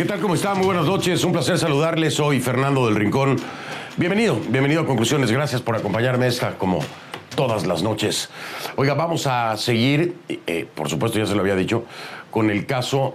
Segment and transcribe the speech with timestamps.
[0.00, 0.20] ¿Qué tal?
[0.20, 0.56] ¿Cómo están?
[0.56, 1.22] Muy buenas noches.
[1.24, 2.14] Un placer saludarles.
[2.14, 3.36] Soy Fernando del Rincón.
[3.98, 5.30] Bienvenido, bienvenido a Conclusiones.
[5.30, 6.80] Gracias por acompañarme esta como
[7.36, 8.30] todas las noches.
[8.76, 11.84] Oiga, vamos a seguir, eh, por supuesto ya se lo había dicho,
[12.30, 13.14] con el caso,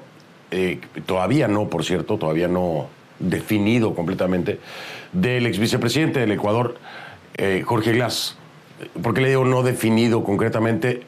[0.52, 2.88] eh, todavía no, por cierto, todavía no
[3.20, 4.60] definido completamente,
[5.14, 6.76] del ex vicepresidente del Ecuador,
[7.38, 8.38] eh, Jorge Glass.
[9.02, 11.04] ¿Por qué le digo no definido concretamente?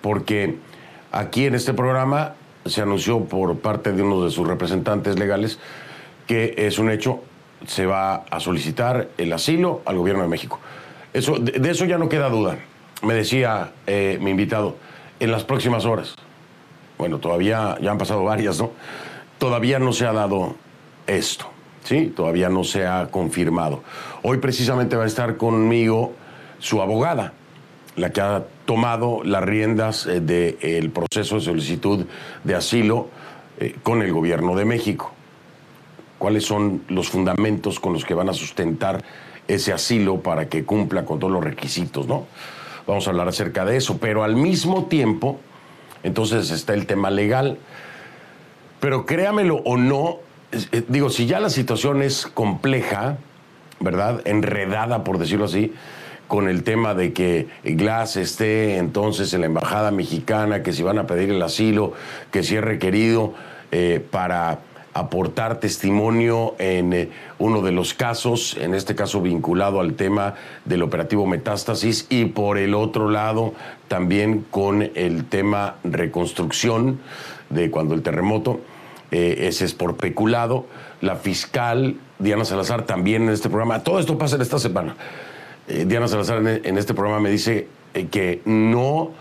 [0.00, 0.56] Porque
[1.12, 2.34] aquí en este programa
[2.66, 5.58] se anunció por parte de uno de sus representantes legales
[6.26, 7.22] que es un hecho,
[7.66, 10.60] se va a solicitar el asilo al gobierno de México.
[11.12, 12.58] Eso, de, eso ya no queda duda.
[13.02, 14.76] Me decía eh, mi invitado,
[15.20, 16.14] en las próximas horas.
[16.98, 18.72] Bueno, todavía ya han pasado varias, ¿no?
[19.38, 20.56] Todavía no se ha dado
[21.06, 21.46] esto,
[21.84, 22.12] ¿sí?
[22.14, 23.82] Todavía no se ha confirmado.
[24.22, 26.12] Hoy precisamente va a estar conmigo
[26.58, 27.32] su abogada,
[27.96, 32.06] la que ha tomado las riendas eh, del proceso de solicitud
[32.42, 33.08] de asilo
[33.58, 35.12] eh, con el gobierno de México.
[36.18, 39.02] ¿Cuáles son los fundamentos con los que van a sustentar
[39.46, 42.26] ese asilo para que cumpla con todos los requisitos, ¿no?
[42.86, 45.40] Vamos a hablar acerca de eso, pero al mismo tiempo,
[46.02, 47.58] entonces está el tema legal.
[48.80, 50.18] Pero créamelo o no,
[50.72, 53.18] eh, digo, si ya la situación es compleja,
[53.80, 54.20] ¿verdad?
[54.24, 55.72] Enredada, por decirlo así,
[56.28, 60.98] con el tema de que Glass esté entonces en la embajada mexicana, que si van
[60.98, 61.92] a pedir el asilo,
[62.30, 63.34] que si es requerido
[63.72, 64.60] eh, para
[64.94, 70.82] aportar testimonio en eh, uno de los casos, en este caso vinculado al tema del
[70.82, 73.54] operativo Metástasis, y por el otro lado
[73.88, 77.00] también con el tema reconstrucción
[77.50, 78.60] de cuando el terremoto.
[79.14, 80.66] Eh, ese es por peculado.
[81.00, 83.84] La fiscal Diana Salazar también en este programa.
[83.84, 84.96] Todo esto pasa en esta semana.
[85.68, 89.12] Eh, Diana Salazar en, este programa me dice eh, que no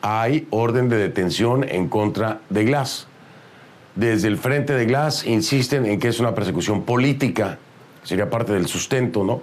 [0.00, 3.06] hay orden de detención en contra de Glass.
[3.96, 7.58] Desde el frente de Glass insisten en que es una persecución política,
[8.02, 9.42] sería parte del sustento, ¿no?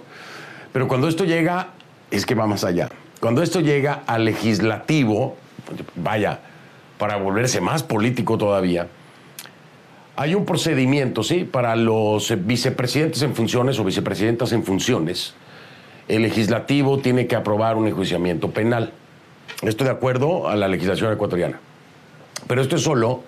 [0.72, 1.68] Pero cuando esto llega,
[2.10, 2.88] es que va más allá.
[3.20, 5.36] Cuando esto llega al legislativo,
[5.94, 6.40] vaya,
[6.98, 8.88] para volverse más político todavía,
[10.16, 11.44] hay un procedimiento, ¿sí?
[11.44, 15.34] Para los eh, vicepresidentes en funciones o vicepresidentas en funciones,
[16.08, 18.92] el legislativo tiene que aprobar un enjuiciamiento penal.
[19.62, 21.60] Esto de acuerdo a la legislación ecuatoriana.
[22.46, 23.22] Pero esto es solo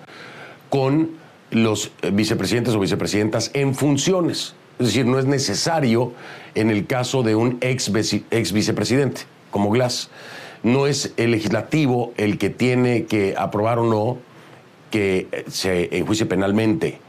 [0.69, 1.11] con
[1.51, 4.53] los eh, vicepresidentes o vicepresidentas en funciones.
[4.77, 6.13] Es decir, no es necesario
[6.53, 7.91] en el caso de un ex,
[8.29, 10.09] ex vicepresidente, como Glass.
[10.63, 14.17] No es el legislativo el que tiene que aprobar o no
[14.91, 16.99] que eh, se enjuicie penalmente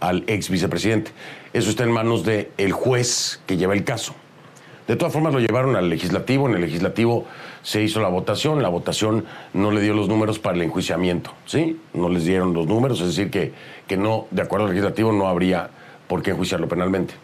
[0.00, 1.10] al ex vicepresidente.
[1.52, 4.14] Eso está en manos del juez que lleva el caso.
[4.86, 7.26] De todas formas lo llevaron al legislativo, en el legislativo
[7.62, 11.80] se hizo la votación, la votación no le dio los números para el enjuiciamiento, ¿sí?
[11.92, 13.52] No les dieron los números, es decir, que,
[13.88, 15.70] que no, de acuerdo al legislativo, no habría
[16.06, 17.14] por qué enjuiciarlo penalmente.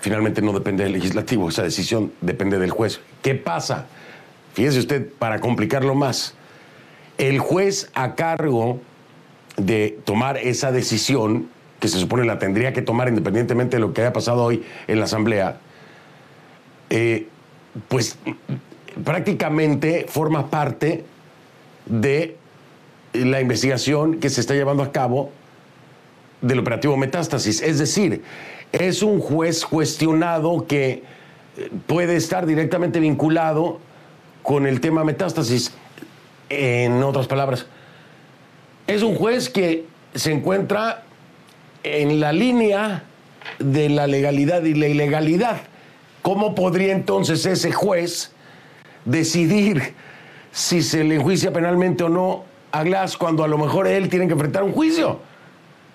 [0.00, 3.00] Finalmente no depende del legislativo, esa decisión depende del juez.
[3.22, 3.86] ¿Qué pasa?
[4.52, 6.34] Fíjese usted, para complicarlo más,
[7.18, 8.78] el juez a cargo
[9.56, 11.48] de tomar esa decisión,
[11.80, 14.98] que se supone la tendría que tomar independientemente de lo que haya pasado hoy en
[14.98, 15.58] la Asamblea,
[16.90, 17.28] eh,
[17.88, 18.18] pues
[19.04, 21.04] prácticamente forma parte
[21.86, 22.36] de
[23.12, 25.30] la investigación que se está llevando a cabo
[26.40, 27.62] del operativo Metástasis.
[27.62, 28.22] Es decir,
[28.72, 31.02] es un juez cuestionado que
[31.56, 33.78] eh, puede estar directamente vinculado
[34.42, 35.72] con el tema Metástasis.
[36.50, 37.66] En otras palabras,
[38.86, 41.02] es un juez que se encuentra
[41.82, 43.04] en la línea
[43.58, 45.62] de la legalidad y la ilegalidad.
[46.22, 48.32] ¿Cómo podría entonces ese juez
[49.04, 49.94] decidir
[50.52, 54.26] si se le enjuicia penalmente o no a Glass cuando a lo mejor él tiene
[54.26, 55.20] que enfrentar un juicio?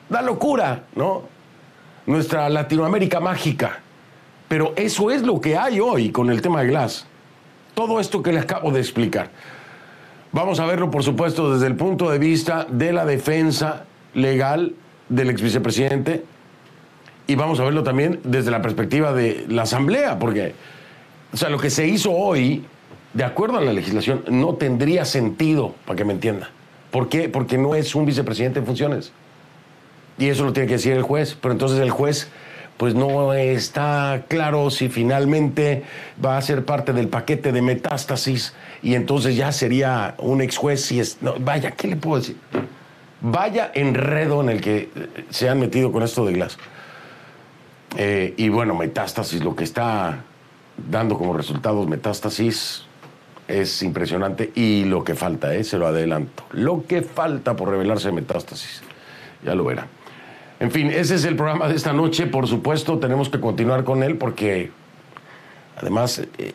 [0.10, 1.24] Da locura, ¿no?
[2.06, 3.80] Nuestra Latinoamérica mágica.
[4.48, 7.06] Pero eso es lo que hay hoy con el tema de Glass.
[7.76, 9.30] Todo esto que le acabo de explicar.
[10.32, 14.74] Vamos a verlo, por supuesto, desde el punto de vista de la defensa legal
[15.10, 16.24] del ex vicepresidente
[17.26, 20.54] y vamos a verlo también desde la perspectiva de la Asamblea, porque
[21.32, 22.64] o sea, lo que se hizo hoy,
[23.14, 26.50] de acuerdo a la legislación, no tendría sentido, para que me entienda.
[26.92, 27.30] ¿Por qué?
[27.30, 29.12] Porque no es un vicepresidente en funciones.
[30.18, 31.38] Y eso lo tiene que decir el juez.
[31.40, 32.30] Pero entonces el juez
[32.80, 35.84] pues no está claro si finalmente
[36.24, 40.86] va a ser parte del paquete de metástasis y entonces ya sería un ex juez
[40.86, 41.18] si es...
[41.20, 42.38] No, vaya, ¿qué le puedo decir?
[43.20, 44.88] Vaya enredo en el que
[45.30, 46.58] se han metido con esto de Glass.
[47.98, 50.24] Eh, y bueno, metástasis, lo que está
[50.90, 52.86] dando como resultados metástasis
[53.50, 56.46] es impresionante y lo que falta, eh, se lo adelanto.
[56.54, 58.84] Lo que falta por revelarse metástasis.
[59.44, 59.99] Ya lo verán.
[60.60, 62.28] En fin, ese es el programa de esta noche.
[62.28, 64.72] Por supuesto, tenemos que continuar con él porque,
[65.78, 66.54] además, eh,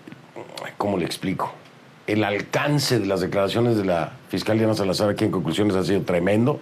[0.77, 1.55] ¿cómo le explico?
[2.07, 6.03] El alcance de las declaraciones de la fiscal Diana Salazar aquí en conclusiones ha sido
[6.03, 6.61] tremendo.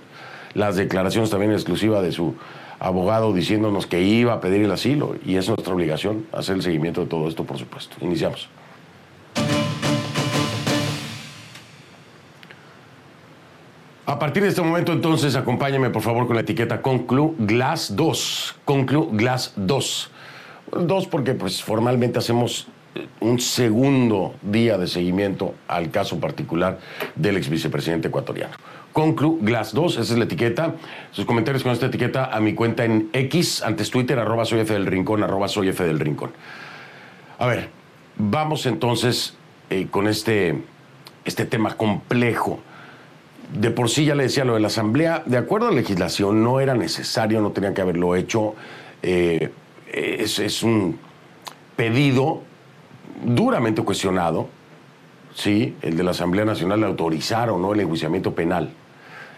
[0.54, 2.36] Las declaraciones también exclusivas de su
[2.78, 7.00] abogado diciéndonos que iba a pedir el asilo y es nuestra obligación hacer el seguimiento
[7.00, 7.96] de todo esto, por supuesto.
[8.00, 8.48] Iniciamos.
[14.04, 18.56] A partir de este momento, entonces, acompáñame por favor con la etiqueta Conclu Glass 2.
[18.64, 20.10] Conclu Glass 2.
[20.72, 22.66] 2 porque pues formalmente hacemos
[22.96, 26.80] eh, un segundo día de seguimiento al caso particular
[27.14, 28.56] del ex vicepresidente ecuatoriano.
[28.92, 30.74] Conclu Glass 2, esa es la etiqueta.
[31.12, 34.72] Sus comentarios con esta etiqueta a mi cuenta en X, antes Twitter, arroba soy F
[34.72, 36.32] del Rincón, arroba soy F del Rincón.
[37.38, 37.68] A ver,
[38.16, 39.36] vamos entonces
[39.70, 40.60] eh, con este,
[41.24, 42.58] este tema complejo
[43.52, 46.42] de por sí ya le decía lo de la Asamblea, de acuerdo a la legislación,
[46.42, 48.54] no era necesario, no tenían que haberlo hecho.
[49.02, 49.50] Eh,
[49.92, 50.98] es, un
[51.76, 52.40] pedido
[53.24, 54.48] duramente cuestionado,
[55.34, 55.76] ¿sí?
[55.82, 58.72] el de la Asamblea Nacional de autorizar o no el enjuiciamiento penal.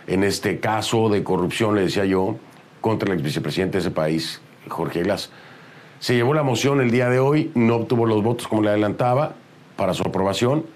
[0.07, 2.37] En este caso de corrupción, le decía yo,
[2.81, 5.31] contra el ex vicepresidente de ese país, Jorge Glass.
[5.99, 9.35] Se llevó la moción el día de hoy, no obtuvo los votos como le adelantaba
[9.77, 10.67] para su aprobación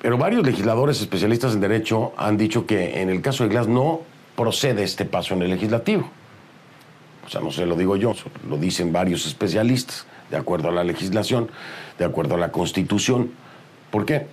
[0.00, 4.00] pero varios legisladores especialistas en derecho han dicho que en el caso de Glass no
[4.34, 6.08] procede este paso en el legislativo.
[7.26, 8.14] O sea, no se lo digo yo,
[8.48, 11.50] lo dicen varios especialistas, de acuerdo a la legislación,
[11.98, 13.30] de acuerdo a la Constitución.
[13.90, 14.26] ¿Por qué?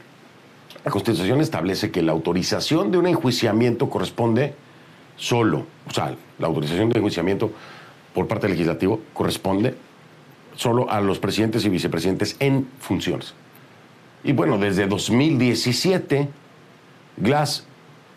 [0.85, 4.55] La Constitución establece que la autorización de un enjuiciamiento corresponde
[5.17, 7.51] solo, o sea, la autorización de enjuiciamiento
[8.13, 9.75] por parte del legislativo corresponde
[10.55, 13.33] solo a los presidentes y vicepresidentes en funciones.
[14.27, 16.27] Y bueno, desde 2017,
[17.15, 17.65] Glass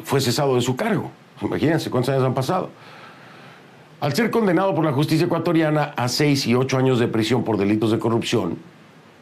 [0.03, 1.13] fue cesado de su cargo.
[1.41, 2.69] Imagínense cuántos años han pasado.
[4.01, 7.57] Al ser condenado por la justicia ecuatoriana a seis y ocho años de prisión por
[7.59, 8.59] delitos de corrupción,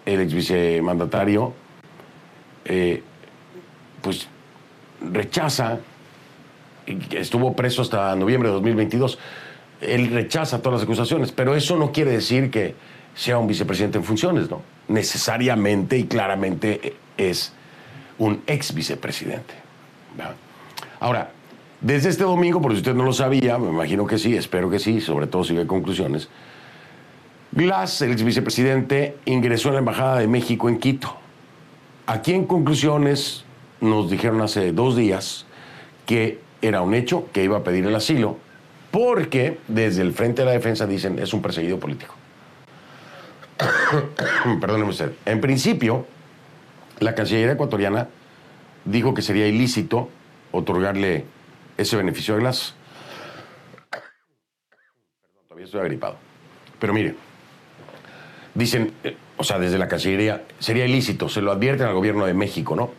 [0.07, 1.53] el ex vicemandatario,
[2.65, 3.03] eh,
[4.01, 4.27] pues
[5.13, 5.81] rechaza,
[7.11, 9.19] estuvo preso hasta noviembre de 2022,
[9.83, 12.75] él rechaza todas las acusaciones, pero eso no quiere decir que
[13.15, 14.78] sea un vicepresidente en funciones, ¿no?
[14.89, 17.53] Necesariamente y claramente es
[18.19, 19.55] un ex vicepresidente.
[21.01, 21.31] Ahora,
[21.81, 24.79] desde este domingo, por si usted no lo sabía, me imagino que sí, espero que
[24.79, 26.29] sí, sobre todo si ve conclusiones,
[27.53, 31.17] Glass, el ex vicepresidente, ingresó en la Embajada de México en Quito.
[32.07, 33.45] Aquí en conclusiones
[33.81, 35.47] nos dijeron hace dos días
[36.05, 38.37] que era un hecho, que iba a pedir el asilo,
[38.91, 42.15] porque desde el Frente de la Defensa dicen es un perseguido político.
[44.61, 46.07] perdóneme usted, en principio,
[47.01, 48.09] la Cancillería ecuatoriana
[48.85, 50.09] dijo que sería ilícito
[50.53, 51.25] otorgarle
[51.77, 52.75] ese beneficio de Glass.
[55.49, 56.17] Todavía estoy agripado.
[56.79, 57.15] Pero mire,
[58.55, 62.35] dicen, eh, o sea, desde la Cancillería, sería ilícito, se lo advierten al gobierno de
[62.35, 62.91] México, ¿no?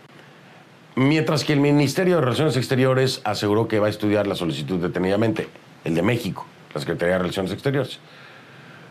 [0.96, 5.48] Mientras que el Ministerio de Relaciones Exteriores aseguró que va a estudiar la solicitud detenidamente,
[5.86, 8.00] el de México, la Secretaría de Relaciones Exteriores.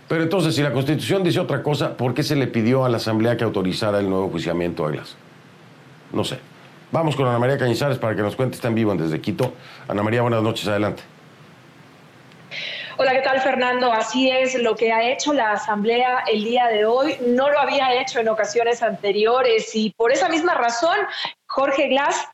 [0.09, 2.97] Pero entonces, si la Constitución dice otra cosa, ¿por qué se le pidió a la
[2.97, 5.17] Asamblea que autorizara el nuevo juiciamiento a Glass?
[6.13, 6.39] No sé.
[6.91, 9.53] Vamos con Ana María Cañizares para que nos cuente, está en vivo desde Quito.
[9.87, 11.03] Ana María, buenas noches, adelante.
[12.97, 13.93] Hola, ¿qué tal Fernando?
[13.93, 18.01] Así es, lo que ha hecho la Asamblea el día de hoy no lo había
[18.01, 20.97] hecho en ocasiones anteriores y por esa misma razón
[21.47, 22.27] Jorge Glass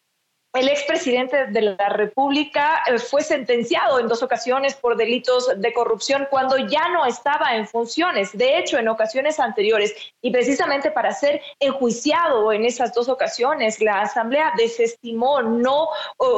[0.55, 6.29] el expresidente de la República eh, fue sentenciado en dos ocasiones por delitos de corrupción
[6.31, 8.37] cuando ya no estaba en funciones.
[8.37, 9.93] De hecho, en ocasiones anteriores,
[10.23, 15.89] y precisamente para ser enjuiciado en esas dos ocasiones, la Asamblea desestimó, no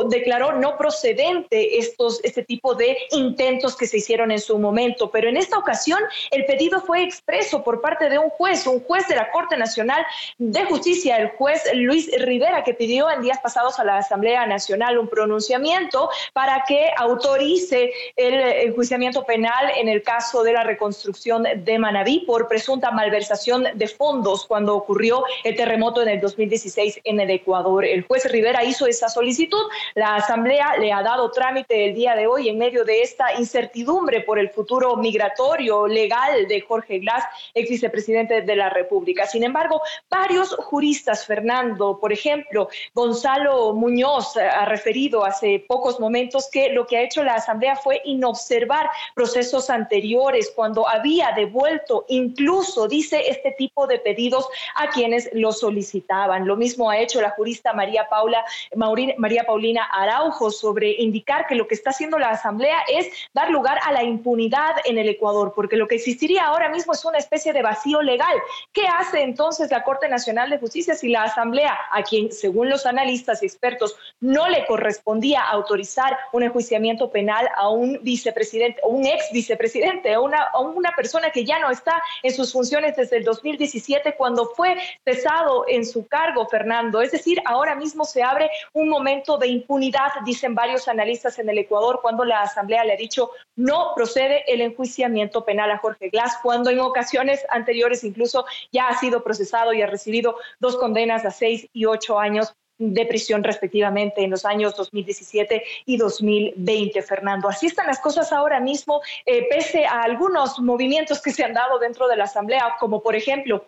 [0.08, 5.11] declaró no procedente estos, este tipo de intentos que se hicieron en su momento.
[5.11, 9.06] Pero en esta ocasión, el pedido fue expreso por parte de un juez, un juez
[9.08, 10.04] de la Corte Nacional
[10.38, 14.99] de Justicia, el juez Luis Rivera, que pidió en días pasados a la Asamblea Nacional
[14.99, 18.35] un pronunciamiento para que autorice el
[18.69, 24.47] enjuiciamiento penal en el caso de la reconstrucción de Manabí por presunta malversación de fondos
[24.47, 27.85] cuando ocurrió el terremoto en el 2016 en el Ecuador.
[27.85, 29.63] El juez Rivera hizo esa solicitud,
[29.95, 34.21] la Asamblea le ha dado trámite el día de hoy en medio de esta incertidumbre
[34.21, 39.27] por el futuro migratorio legal de Jorge Glass, ex vicepresidente de la República.
[39.27, 46.50] Sin embargo, varios juristas, Fernando, por ejemplo, Gonzalo Muñoz, Muñoz ha referido hace pocos momentos
[46.53, 52.88] que lo que ha hecho la Asamblea fue inobservar procesos anteriores cuando había devuelto incluso,
[52.88, 56.47] dice, este tipo de pedidos a quienes lo solicitaban.
[56.47, 61.67] Lo mismo ha hecho la jurista María Paula María Paulina Araujo sobre indicar que lo
[61.67, 65.76] que está haciendo la Asamblea es dar lugar a la impunidad en el Ecuador, porque
[65.76, 68.37] lo que existiría ahora mismo es una especie de vacío legal.
[68.75, 72.85] ¿Qué hace entonces la Corte Nacional de Justicia si la Asamblea, a quien según los
[72.85, 73.86] analistas y expertos
[74.21, 80.43] no le correspondía autorizar un enjuiciamiento penal a un vicepresidente, un ex vicepresidente, a una,
[80.43, 84.76] a una persona que ya no está en sus funciones desde el 2017 cuando fue
[85.05, 87.02] cesado en su cargo, Fernando.
[87.02, 91.59] Es decir, ahora mismo se abre un momento de impunidad, dicen varios analistas en el
[91.59, 96.38] Ecuador, cuando la Asamblea le ha dicho no procede el enjuiciamiento penal a Jorge Glass,
[96.43, 101.31] cuando en ocasiones anteriores incluso ya ha sido procesado y ha recibido dos condenas a
[101.31, 107.49] seis y ocho años de prisión respectivamente en los años 2017 y 2020, Fernando.
[107.49, 111.78] Así están las cosas ahora mismo, eh, pese a algunos movimientos que se han dado
[111.78, 113.66] dentro de la Asamblea, como por ejemplo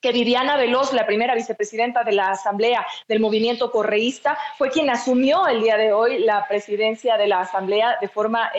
[0.00, 5.46] que Viviana Veloz, la primera vicepresidenta de la Asamblea del Movimiento Correísta, fue quien asumió
[5.46, 8.50] el día de hoy la presidencia de la Asamblea de forma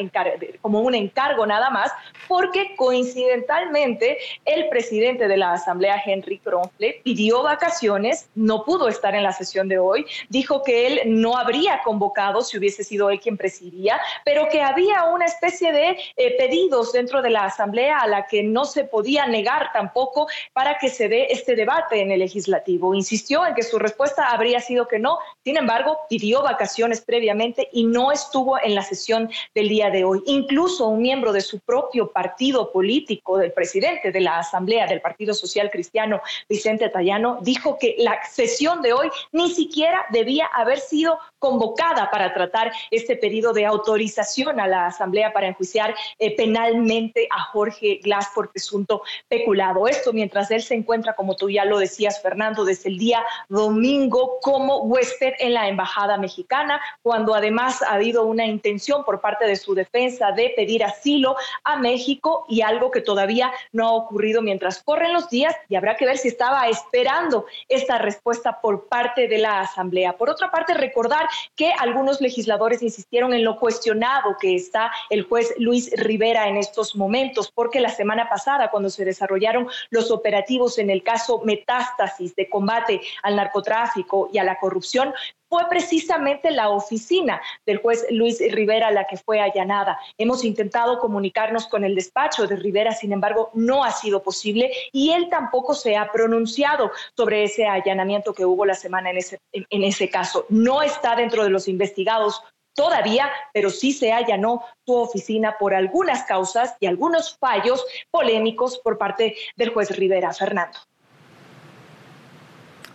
[0.62, 1.92] como un encargo nada más,
[2.28, 9.24] porque coincidentalmente el presidente de la Asamblea, Henry Kronfle, pidió vacaciones, no pudo estar en
[9.24, 13.38] la sesión de hoy, dijo que él no habría convocado si hubiese sido él quien
[13.38, 18.28] presidía, pero que había una especie de eh, pedidos dentro de la Asamblea a la
[18.28, 22.94] que no se podía negar tampoco para que se dé este debate en el legislativo.
[22.94, 27.86] Insistió en que su respuesta habría sido que no, sin embargo, pidió vacaciones previamente y
[27.86, 30.22] no estuvo en la sesión del día de hoy.
[30.26, 35.34] Incluso un miembro de su propio partido político, del presidente de la Asamblea del Partido
[35.34, 41.20] Social Cristiano, Vicente Tallano, dijo que la sesión de hoy ni siquiera debía haber sido
[41.40, 47.42] convocada para tratar este pedido de autorización a la Asamblea para enjuiciar eh, penalmente a
[47.46, 49.88] Jorge Glass por presunto peculado.
[49.88, 54.40] Esto mientras él se encuentra como tú ya lo decías, Fernando, desde el día domingo
[54.42, 59.56] como huésped en la Embajada Mexicana, cuando además ha habido una intención por parte de
[59.56, 64.82] su defensa de pedir asilo a México y algo que todavía no ha ocurrido mientras
[64.82, 69.38] corren los días y habrá que ver si estaba esperando esta respuesta por parte de
[69.38, 70.18] la Asamblea.
[70.18, 75.54] Por otra parte, recordar que algunos legisladores insistieron en lo cuestionado que está el juez
[75.60, 80.90] Luis Rivera en estos momentos, porque la semana pasada, cuando se desarrollaron los operativos en
[80.90, 85.14] el caso Metástasis de combate al narcotráfico y a la corrupción,
[85.50, 90.00] fue precisamente la oficina del juez Luis Rivera la que fue allanada.
[90.18, 95.12] Hemos intentado comunicarnos con el despacho de Rivera, sin embargo, no ha sido posible y
[95.12, 99.84] él tampoco se ha pronunciado sobre ese allanamiento que hubo la semana en ese, en
[99.84, 100.46] ese caso.
[100.48, 102.42] No está dentro de los investigados
[102.74, 108.98] todavía, pero sí se allanó su oficina por algunas causas y algunos fallos polémicos por
[108.98, 110.34] parte del juez Rivera.
[110.34, 110.80] Fernando.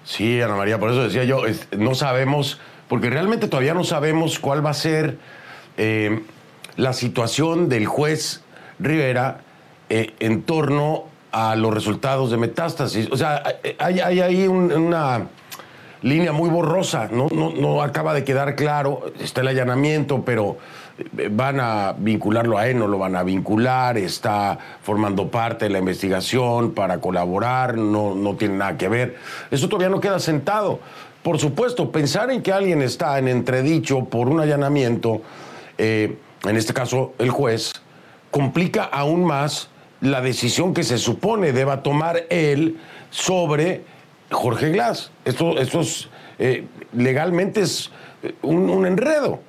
[0.06, 1.42] Sí, Ana María, por eso decía yo,
[1.76, 5.18] no sabemos, porque realmente todavía no sabemos cuál va a ser
[5.76, 6.22] eh,
[6.76, 8.44] la situación del juez
[8.78, 9.40] Rivera
[9.88, 13.10] eh, en torno a los resultados de metástasis.
[13.10, 13.42] O sea,
[13.78, 15.26] hay, ahí una
[16.02, 17.26] línea muy borrosa, ¿no?
[17.34, 20.56] No, no acaba de quedar claro, está el allanamiento, pero
[21.30, 25.78] van a vincularlo a él, no lo van a vincular, está formando parte de la
[25.78, 29.16] investigación para colaborar, no, no tiene nada que ver.
[29.50, 30.80] Eso todavía no queda sentado.
[31.22, 35.22] Por supuesto, pensar en que alguien está en entredicho por un allanamiento,
[35.76, 37.72] eh, en este caso el juez,
[38.30, 39.68] complica aún más
[40.00, 42.78] la decisión que se supone deba tomar él
[43.10, 43.82] sobre
[44.30, 45.10] Jorge Glass.
[45.24, 47.90] Esto, esto es eh, legalmente es
[48.42, 49.40] un enredo.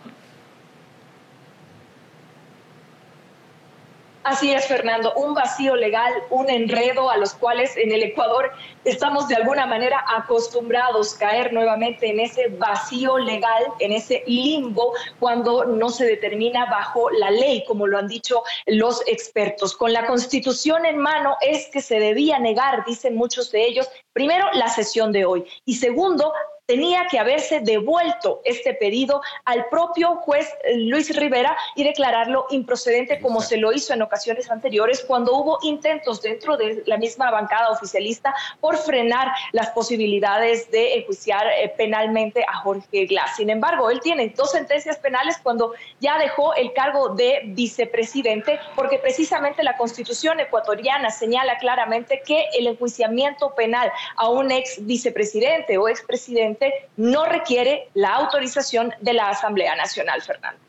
[4.28, 8.52] Así es, Fernando, un vacío legal, un enredo a los cuales en el Ecuador
[8.84, 14.92] estamos de alguna manera acostumbrados a caer nuevamente en ese vacío legal, en ese limbo,
[15.22, 19.78] cuando no se determina bajo la ley, como lo han dicho los expertos.
[19.78, 24.46] Con la constitución en mano es que se debía negar, dicen muchos de ellos, primero
[24.52, 26.34] la sesión de hoy y segundo,
[26.68, 33.40] tenía que haberse devuelto este pedido al propio juez Luis Rivera y declararlo improcedente como
[33.40, 38.36] se lo hizo en ocasiones anteriores cuando hubo intentos dentro de la misma bancada oficialista
[38.60, 43.38] por frenar las posibilidades de enjuiciar eh, penalmente a Jorge Glass.
[43.38, 49.00] Sin embargo, él tiene dos sentencias penales cuando ya dejó el cargo de vicepresidente porque
[49.00, 55.88] precisamente la constitución ecuatoriana señala claramente que el enjuiciamiento penal a un ex vicepresidente o
[55.88, 56.57] expresidente
[56.98, 60.60] no requiere la autorización de la Asamblea Nacional, Fernando.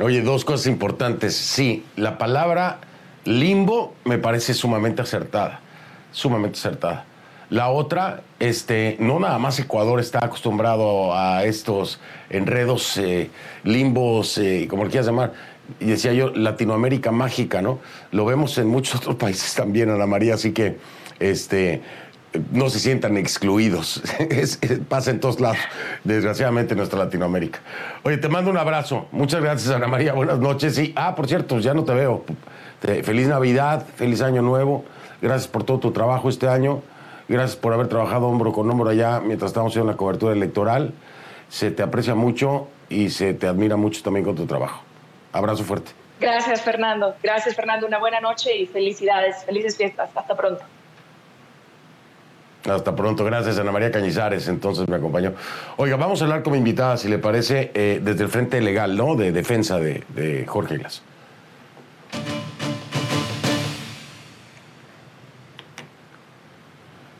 [0.00, 1.36] Oye, dos cosas importantes.
[1.36, 2.78] Sí, la palabra
[3.24, 5.60] limbo me parece sumamente acertada,
[6.12, 7.04] sumamente acertada.
[7.50, 11.98] La otra, este, no nada más Ecuador está acostumbrado a estos
[12.30, 13.28] enredos, eh,
[13.64, 15.32] limbos, eh, como lo quieras llamar,
[15.80, 17.80] y decía yo, Latinoamérica mágica, ¿no?
[18.12, 20.78] Lo vemos en muchos otros países también, Ana María, así que,
[21.18, 21.82] este,
[22.52, 24.02] no se sientan excluidos.
[24.88, 25.58] pasa en todos lados,
[26.04, 27.60] desgraciadamente en nuestra Latinoamérica.
[28.02, 29.08] Oye, te mando un abrazo.
[29.12, 30.12] Muchas gracias, Ana María.
[30.12, 30.78] Buenas noches.
[30.78, 32.24] Y, ah, por cierto, ya no te veo.
[32.80, 34.84] feliz Navidad, feliz Año Nuevo.
[35.20, 36.82] Gracias por todo tu trabajo este año.
[37.28, 40.92] Gracias por haber trabajado hombro con hombro allá mientras estamos haciendo la cobertura electoral.
[41.48, 44.82] Se te aprecia mucho y se te admira mucho también con tu trabajo.
[45.32, 45.92] Abrazo fuerte.
[46.20, 47.14] Gracias, Fernando.
[47.22, 47.86] Gracias, Fernando.
[47.86, 49.44] Una buena noche y felicidades.
[49.44, 50.10] Felices fiestas.
[50.14, 50.62] Hasta pronto.
[52.68, 55.32] Hasta pronto, gracias Ana María Cañizares, entonces me acompañó.
[55.78, 59.16] Oiga, vamos a hablar como invitada, si le parece, eh, desde el frente legal, ¿no?
[59.16, 61.02] De defensa de, Jorge Glass.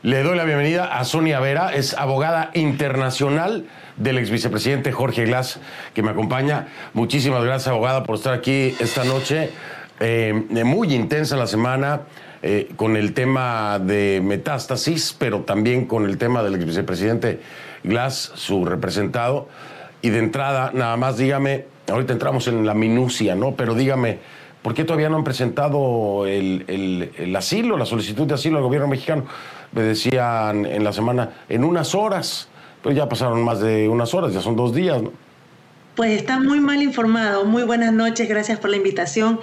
[0.03, 5.61] Le doy la bienvenida a Sonia Vera, es abogada internacional del ex vicepresidente Jorge Glass,
[5.94, 6.68] que me acompaña.
[6.92, 9.50] Muchísimas gracias, abogada, por estar aquí esta noche.
[10.00, 10.33] Eh,
[10.64, 12.03] muy intensa la semana.
[12.42, 17.40] Eh, con el tema de metástasis, pero también con el tema del vicepresidente
[17.85, 19.48] Glass, su representado.
[20.00, 23.57] Y de entrada, nada más dígame, ahorita entramos en la minucia, ¿no?
[23.57, 24.20] Pero dígame,
[24.62, 26.64] ¿por qué todavía no han presentado el,
[27.18, 29.24] el asilo, la solicitud de asilo al gobierno mexicano?
[29.72, 32.48] Me decían en la semana, en unas horas,
[32.83, 35.12] pues ya pasaron más de unas horas, ya son dos días, ¿no?
[35.96, 37.44] Pues está muy mal informado.
[37.44, 39.40] Muy buenas noches, gracias por la invitación.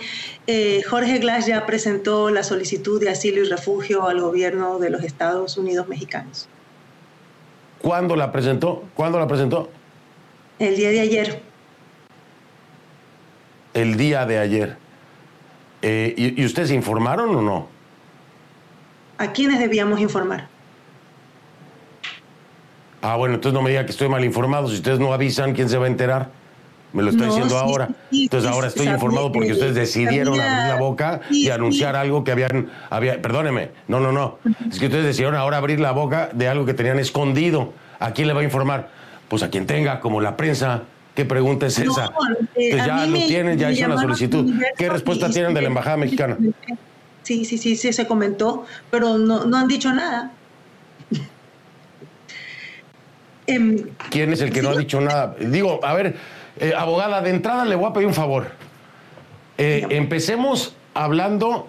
[0.47, 5.03] Eh, Jorge Glass ya presentó la solicitud de asilo y refugio al gobierno de los
[5.03, 6.47] Estados Unidos mexicanos.
[7.81, 8.85] ¿Cuándo la presentó?
[8.95, 9.69] ¿Cuándo la presentó?
[10.57, 11.41] El día de ayer.
[13.73, 14.77] El día de ayer.
[15.83, 17.67] Eh, ¿y, ¿Y ustedes informaron o no?
[19.19, 20.47] ¿A quiénes debíamos informar?
[23.01, 24.67] Ah, bueno, entonces no me diga que estoy mal informado.
[24.67, 26.29] Si ustedes no avisan, ¿quién se va a enterar?
[26.93, 27.89] Me lo estoy diciendo ahora.
[28.11, 32.69] entonces ahora estoy informado porque ustedes decidieron abrir la boca y anunciar algo que habían,
[32.89, 34.39] había, perdóneme, no, no, no.
[34.69, 37.73] Es que ustedes decidieron ahora abrir la boca de algo que tenían escondido.
[37.99, 38.89] ¿A quién le va a informar?
[39.27, 40.83] Pues a quien tenga, como la prensa.
[41.13, 42.11] ¿Qué pregunta es esa?
[42.55, 44.53] Eh, ya lo tienen, ya hizo la solicitud.
[44.77, 46.37] ¿Qué respuesta tienen de la Embajada Mexicana?
[47.23, 50.31] Sí, sí, sí, sí, se comentó, pero no, no han dicho nada.
[53.47, 53.77] Em,
[54.09, 55.35] ¿Quién es el que no ha dicho nada?
[55.39, 56.15] Digo, a ver,
[56.59, 58.51] eh, abogada, de entrada le voy a pedir un favor.
[59.57, 61.67] Eh, empecemos hablando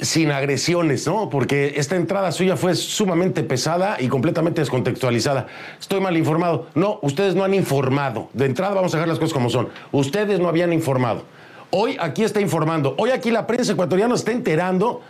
[0.00, 1.30] sin agresiones, ¿no?
[1.30, 5.46] Porque esta entrada suya fue sumamente pesada y completamente descontextualizada.
[5.78, 6.68] Estoy mal informado.
[6.74, 8.28] No, ustedes no han informado.
[8.32, 9.68] De entrada vamos a dejar las cosas como son.
[9.92, 11.24] Ustedes no habían informado.
[11.70, 12.94] Hoy aquí está informando.
[12.98, 15.02] Hoy aquí la prensa ecuatoriana está enterando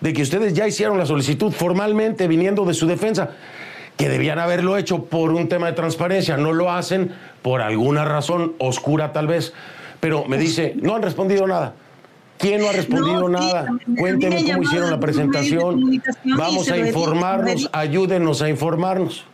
[0.00, 3.30] de que ustedes ya hicieron la solicitud formalmente viniendo de su defensa
[3.96, 8.54] que debían haberlo hecho por un tema de transparencia, no lo hacen por alguna razón
[8.58, 9.52] oscura tal vez,
[10.00, 11.74] pero me dice, no han respondido nada.
[12.38, 13.66] ¿Quién no ha respondido nada?
[13.96, 16.02] Cuéntenme cómo hicieron la presentación.
[16.24, 19.24] Vamos a informarnos, ayúdenos a informarnos.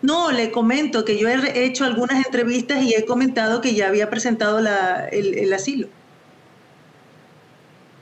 [0.00, 4.10] No, le comento que yo he hecho algunas entrevistas y he comentado que ya había
[4.10, 5.88] presentado el, asilo.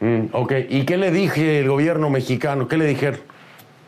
[0.00, 2.68] Mm, ok, ¿y qué le dije el gobierno mexicano?
[2.68, 3.20] ¿Qué le dijeron?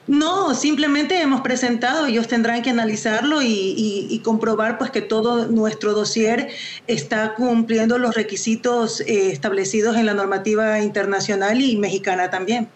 [0.08, 6.48] No, simplemente hemos presentado, ellos tendrán que analizarlo y, comprobar pues que todo nuestro dossier
[6.86, 12.68] está cumpliendo los requisitos eh, establecidos en la normativa internacional y mexicana también.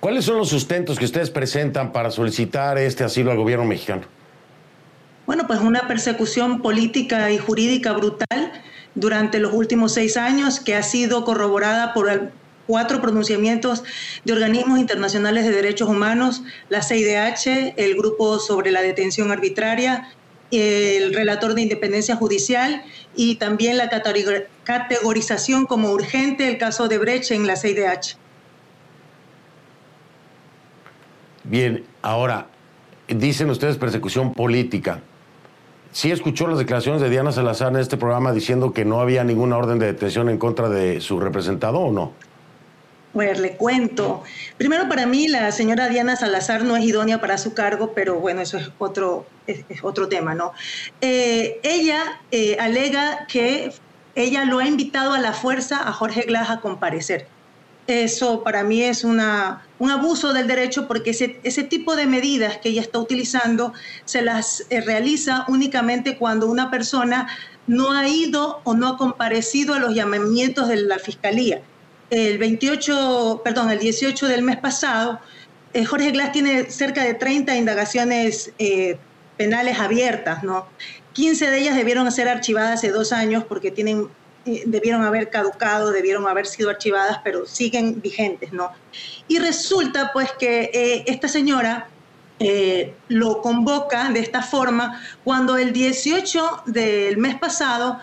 [0.00, 4.02] ¿Cuáles son los sustentos que ustedes presentan para solicitar este asilo al gobierno mexicano?
[5.26, 8.52] Bueno, pues una persecución política y jurídica brutal
[8.94, 12.32] durante los últimos seis años que ha sido corroborada por
[12.70, 13.82] cuatro pronunciamientos
[14.24, 20.08] de organismos internacionales de derechos humanos, la CIDH, el Grupo sobre la Detención Arbitraria,
[20.52, 22.84] el relator de independencia judicial
[23.16, 28.16] y también la categorización como urgente el caso de Brecht en la CIDH.
[31.42, 32.46] Bien, ahora,
[33.08, 35.00] dicen ustedes persecución política.
[35.90, 39.56] ¿Sí escuchó las declaraciones de Diana Salazar en este programa diciendo que no había ninguna
[39.56, 42.12] orden de detención en contra de su representado o no?
[43.12, 44.22] Pues le cuento.
[44.56, 48.40] Primero, para mí, la señora Diana Salazar no es idónea para su cargo, pero bueno,
[48.40, 50.52] eso es otro, es, otro tema, ¿no?
[51.00, 53.72] Eh, ella eh, alega que
[54.14, 57.26] ella lo ha invitado a la fuerza a Jorge Glass a comparecer.
[57.88, 62.58] Eso para mí es una, un abuso del derecho porque ese, ese, tipo de medidas
[62.58, 63.72] que ella está utilizando
[64.04, 67.26] se las eh, realiza únicamente cuando una persona
[67.66, 71.62] no ha ido o no ha comparecido a los llamamientos de la fiscalía
[72.10, 75.20] el 28, perdón, el 18 del mes pasado,
[75.72, 78.98] eh, Jorge Glass tiene cerca de 30 indagaciones eh,
[79.36, 80.66] penales abiertas, ¿no?
[81.12, 84.08] 15 de ellas debieron ser archivadas hace dos años porque tienen,
[84.44, 88.72] eh, debieron haber caducado, debieron haber sido archivadas, pero siguen vigentes, ¿no?
[89.28, 91.88] Y resulta pues que esta señora
[93.08, 97.98] lo convoca de esta forma cuando el 18 del mes pasado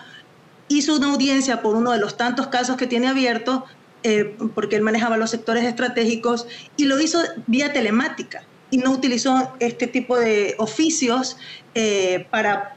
[0.68, 3.64] hizo una audiencia por uno de los tantos casos que tiene abiertos
[4.04, 9.54] eh, porque él manejaba los sectores estratégicos y lo hizo vía telemática y no utilizó
[9.58, 11.36] este tipo de oficios
[11.74, 12.76] eh, para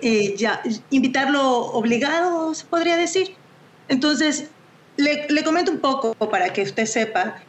[0.00, 3.34] eh, ya, invitarlo obligado, se podría decir.
[3.88, 4.48] Entonces,
[4.96, 7.42] le, comento un poco para que usted sepa,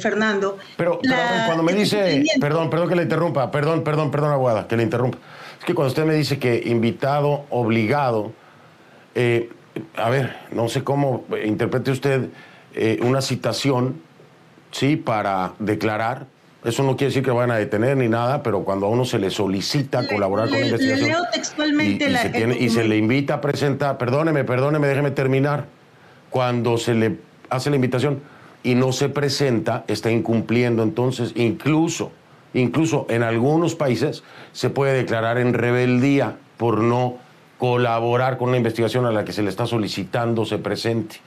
[0.00, 0.58] Fernando.
[0.76, 1.00] Pero,
[1.46, 5.18] cuando me dice, perdón, perdón que le interrumpa, perdón, perdón, perdón, Aguada, que le interrumpa.
[5.60, 8.32] Es que cuando usted me dice que invitado obligado,
[9.96, 12.28] a ver, no sé cómo interprete usted
[12.74, 14.00] eh, una citación,
[14.70, 14.96] ¿sí?
[14.96, 16.26] Para declarar.
[16.64, 19.18] Eso no quiere decir que vayan a detener ni nada, pero cuando a uno se
[19.18, 21.08] le solicita colaborar con la investigación.
[21.08, 25.66] leo textualmente y, se y se le invita a presentar, perdóneme, perdóneme, déjeme terminar.
[26.30, 27.18] Cuando se le
[27.50, 28.20] hace la invitación
[28.62, 30.84] y no se presenta, está incumpliendo.
[30.84, 32.12] Entonces, incluso,
[32.54, 37.18] incluso en algunos países se puede declarar en rebeldía por no
[37.62, 41.20] colaborar con una investigación a la que se le está solicitando se presente.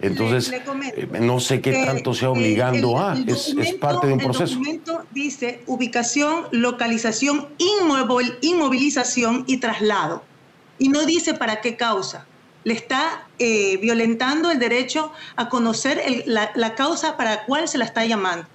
[0.00, 4.52] Entonces, eh, no sé qué tanto sea obligando a, es, parte de un proceso.
[4.52, 7.48] El documento dice ubicación, localización,
[8.40, 10.22] inmovilización y traslado.
[10.78, 12.24] Y no dice para qué causa.
[12.62, 17.78] Le está eh, violentando el derecho a conocer la, la, causa para la cual se
[17.78, 18.46] la está llamando.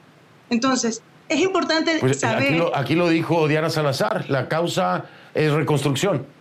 [0.49, 2.47] Entonces, es importante pues, saber...
[2.47, 6.33] Aquí lo, aquí lo dijo Diana Salazar, la causa es reconstrucción.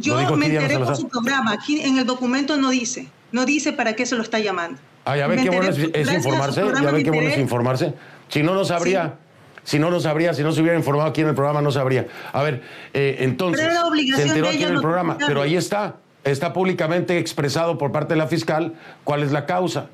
[0.00, 1.52] Yo me enteré por su programa.
[1.52, 3.08] Aquí en el documento no dice.
[3.32, 4.80] No dice para qué se lo está llamando.
[5.04, 6.62] Ah, ya ve qué bueno es, informarse.
[6.82, 7.94] Ya ve qué bueno es informarse.
[8.28, 9.14] Si no, no sabría.
[9.62, 10.34] Si no, no sabría.
[10.34, 12.06] Si no se hubiera informado aquí en el programa, no sabría.
[12.32, 13.68] A ver, eh, entonces.
[14.16, 15.18] se enteró aquí en el programa.
[15.26, 15.96] Pero ahí está.
[16.24, 19.88] Está públicamente expresado por parte de la fiscal cuál es la causa.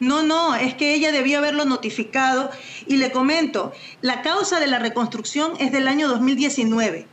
[0.00, 2.50] No, no, es que ella debió haberlo notificado.
[2.86, 7.06] Y le comento, la causa de la reconstrucción es del año 2019.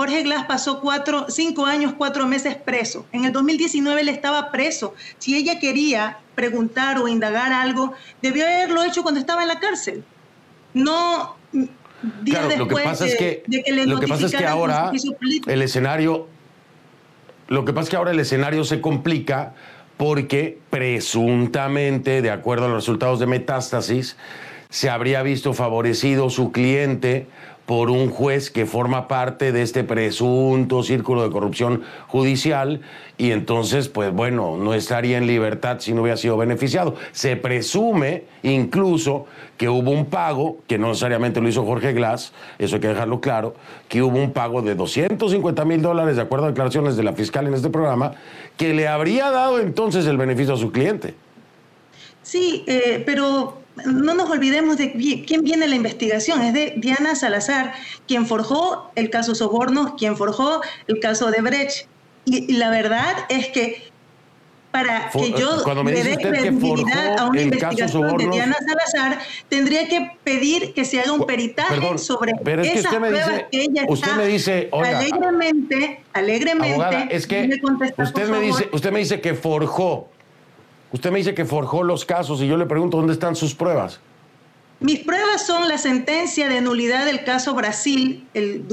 [0.00, 3.04] Jorge Glass pasó cuatro, cinco años, cuatro meses preso.
[3.12, 4.94] En el 2019 él estaba preso.
[5.18, 10.02] Si ella quería preguntar o indagar algo, debió haberlo hecho cuando estaba en la cárcel.
[10.72, 13.42] No días claro, lo que pasa es que,
[13.84, 14.90] lo que pasa es que ahora
[15.46, 16.28] el escenario
[17.48, 19.52] lo que pasa es que ahora el escenario se complica
[19.98, 24.16] porque presuntamente, de acuerdo a los resultados de metástasis,
[24.70, 27.26] se habría visto favorecido su cliente
[27.70, 32.80] por un juez que forma parte de este presunto círculo de corrupción judicial
[33.16, 36.96] y entonces, pues bueno, no estaría en libertad si no hubiera sido beneficiado.
[37.12, 42.74] Se presume incluso que hubo un pago, que no necesariamente lo hizo Jorge Glass, eso
[42.74, 43.54] hay que dejarlo claro,
[43.86, 47.46] que hubo un pago de 250 mil dólares, de acuerdo a declaraciones de la fiscal
[47.46, 48.14] en este programa,
[48.56, 51.14] que le habría dado entonces el beneficio a su cliente.
[52.24, 54.92] Sí, eh, pero no nos olvidemos de
[55.26, 57.74] quién viene la investigación, es de Diana Salazar,
[58.06, 61.86] quien forjó el caso Sobornos, quien forjó el caso de Brecht.
[62.24, 63.90] Y, la verdad es que
[64.70, 70.74] para que yo le dé credibilidad a una investigación de Diana Salazar, tendría que pedir
[70.74, 77.08] que se haga un peritaje sobre esas pruebas que ella usted me dice, alegremente, alegremente,
[77.10, 77.60] es que
[77.98, 80.08] usted me dice, usted me dice que forjó
[80.92, 84.00] Usted me dice que forjó los casos y yo le pregunto dónde están sus pruebas.
[84.80, 88.66] Mis pruebas son la sentencia de nulidad del caso Brasil, el,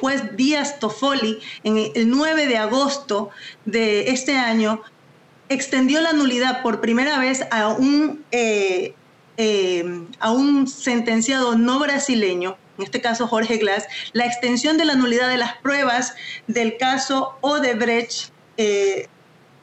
[0.00, 3.28] juez Díaz Toffoli, en el 9 de agosto
[3.66, 4.80] de este año,
[5.50, 8.94] extendió la nulidad por primera vez a un, eh,
[9.36, 9.84] eh,
[10.18, 15.28] a un sentenciado no brasileño, en este caso Jorge Glass, la extensión de la nulidad
[15.28, 16.14] de las pruebas
[16.46, 19.08] del caso Odebrecht eh,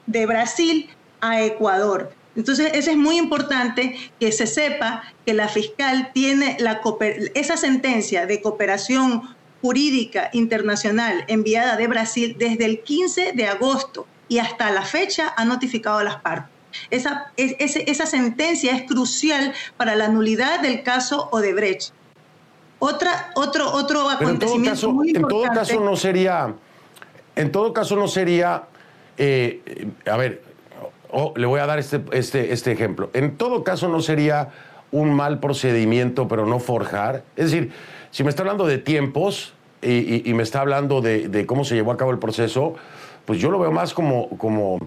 [0.05, 2.11] de Brasil a Ecuador.
[2.35, 6.81] Entonces, eso es muy importante que se sepa que la fiscal tiene la
[7.33, 14.37] esa sentencia de cooperación jurídica internacional enviada de Brasil desde el 15 de agosto y
[14.37, 16.51] hasta la fecha ha notificado a las partes.
[16.91, 21.91] Esa, esa sentencia es crucial para la nulidad del caso Odebrecht.
[22.79, 25.17] Otra, otro, otro acontecimiento muy importante.
[25.17, 26.53] En todo caso no sería,
[27.35, 28.65] en todo caso no sería,
[29.17, 30.43] eh, a ver,
[31.11, 33.09] Oh, le voy a dar este, este, este ejemplo.
[33.13, 34.49] En todo caso, no sería
[34.91, 37.23] un mal procedimiento, pero no forjar.
[37.35, 37.71] Es decir,
[38.11, 41.97] si me está hablando de tiempos y, me está hablando de, cómo se llevó a
[41.97, 42.75] cabo el proceso,
[43.25, 44.79] pues yo lo veo más como, como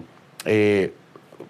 [0.45, 0.93] eh,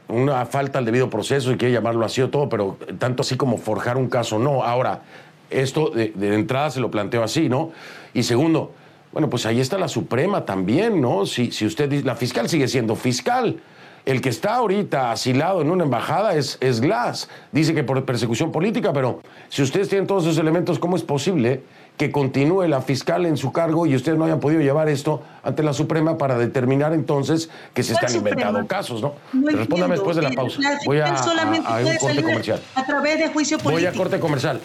[0.07, 3.57] una falta al debido proceso y quiere llamarlo así o todo, pero tanto así como
[3.57, 4.63] forjar un caso, no.
[4.63, 5.01] Ahora,
[5.49, 7.71] esto de, entrada se lo planteo así, ¿no?
[8.13, 8.73] Y segundo,
[9.11, 11.25] bueno, pues ahí está la Suprema también, ¿no?
[11.25, 13.61] Si, si usted dice, la fiscal sigue siendo fiscal.
[14.05, 17.29] El que está ahorita asilado en una embajada es, es Glass.
[17.51, 21.63] Dice que por persecución política, pero si ustedes tienen todos esos elementos, ¿cómo es posible
[21.97, 25.61] que continúe la fiscal en su cargo y ustedes no hayan podido llevar esto ante
[25.61, 29.13] la Suprema para determinar entonces que se están inventando casos, ¿no?
[29.33, 30.59] Respóndame después de la pausa.
[30.85, 32.59] Voy a, a, un corte comercial.
[32.73, 33.79] A través de juicio político.
[33.79, 34.61] Voy a corte comercial.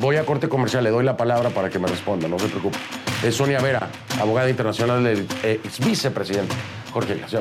[0.00, 2.78] Voy a corte comercial, le doy la palabra para que me responda, no se preocupe.
[3.24, 3.88] Es Sonia Vera,
[4.20, 6.54] abogada internacional del ex vicepresidente
[6.92, 7.36] Jorge Glass.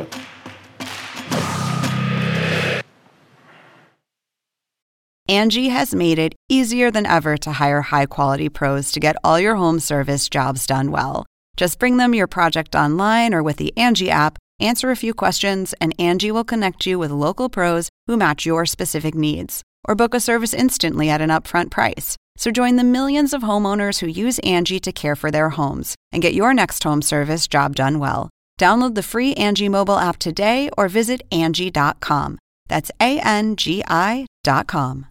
[5.30, 9.38] Angie has made it easier than ever to hire high quality pros to get all
[9.38, 11.26] your home service jobs done well.
[11.58, 15.74] Just bring them your project online or with the Angie app, answer a few questions,
[15.82, 19.64] and Angie will connect you with local pros who match your specific needs.
[19.86, 22.16] Or book a service instantly at an upfront price.
[22.38, 26.22] So join the millions of homeowners who use Angie to care for their homes and
[26.22, 28.30] get your next home service job done well.
[28.58, 32.40] Download the free Angie mobile app today or visit Angie.com.
[32.68, 35.06] That's A N G I.com.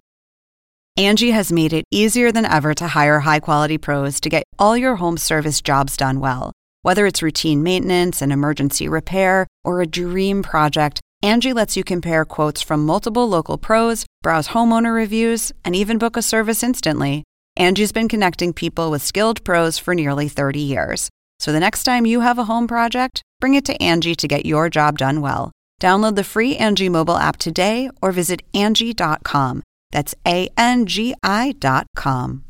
[0.98, 4.76] Angie has made it easier than ever to hire high quality pros to get all
[4.76, 6.52] your home service jobs done well.
[6.82, 12.24] Whether it's routine maintenance, an emergency repair, or a dream project, Angie lets you compare
[12.24, 17.24] quotes from multiple local pros, browse homeowner reviews, and even book a service instantly.
[17.56, 21.10] Angie's been connecting people with skilled pros for nearly 30 years.
[21.38, 24.44] So the next time you have a home project, bring it to Angie to get
[24.44, 25.52] your job done well.
[25.80, 29.62] Download the free Angie mobile app today or visit Angie.com.
[29.92, 32.42] That's A-N-G-I dot com.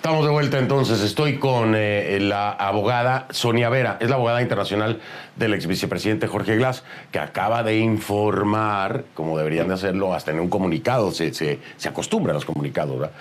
[0.00, 1.02] Estamos de vuelta entonces.
[1.02, 4.98] Estoy con eh, la abogada Sonia Vera, es la abogada internacional
[5.36, 10.40] del ex vicepresidente Jorge Glass, que acaba de informar, como deberían de hacerlo, hasta en
[10.40, 13.14] un comunicado, se, se, se acostumbra a los comunicados, ¿verdad?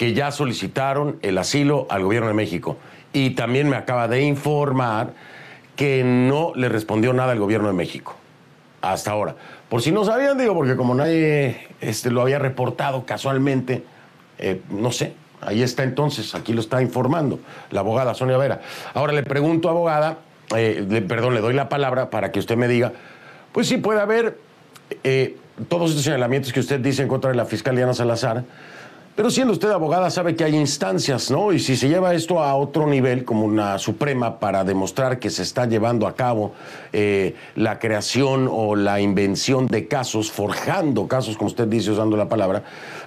[0.00, 2.78] Que ya solicitaron el asilo al gobierno de México.
[3.12, 5.12] Y también me acaba de informar
[5.76, 8.16] que no le respondió nada al gobierno de México
[8.80, 9.34] hasta ahora.
[9.68, 13.84] Por si no sabían, digo, porque como nadie este, lo había reportado casualmente,
[14.38, 17.38] eh, no sé, ahí está entonces, aquí lo está informando
[17.70, 18.62] la abogada Sonia Vera.
[18.94, 20.16] Ahora le pregunto, abogada,
[20.56, 22.94] eh, perdón, le doy la palabra para que usted me diga,
[23.52, 24.38] pues sí puede haber
[25.04, 25.36] eh,
[25.68, 28.44] todos estos señalamientos que usted dice en contra de la fiscal Diana Salazar,
[29.20, 31.52] pero siendo usted abogada, sabe que hay instancias, ¿no?
[31.52, 35.42] Y si se lleva esto a otro nivel, como una suprema, para demostrar que se
[35.42, 36.54] está llevando a cabo
[36.94, 42.30] eh, la creación o la invención de casos, forjando casos, como usted dice usando la
[42.30, 42.62] palabra,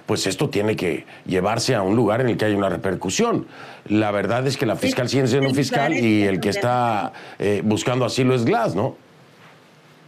[0.06, 3.48] pues esto tiene que llevarse a un lugar en el que hay una repercusión.
[3.88, 8.04] La verdad es que la fiscal sigue siendo fiscal y el que está eh, buscando
[8.04, 8.94] asilo es Glass, ¿no?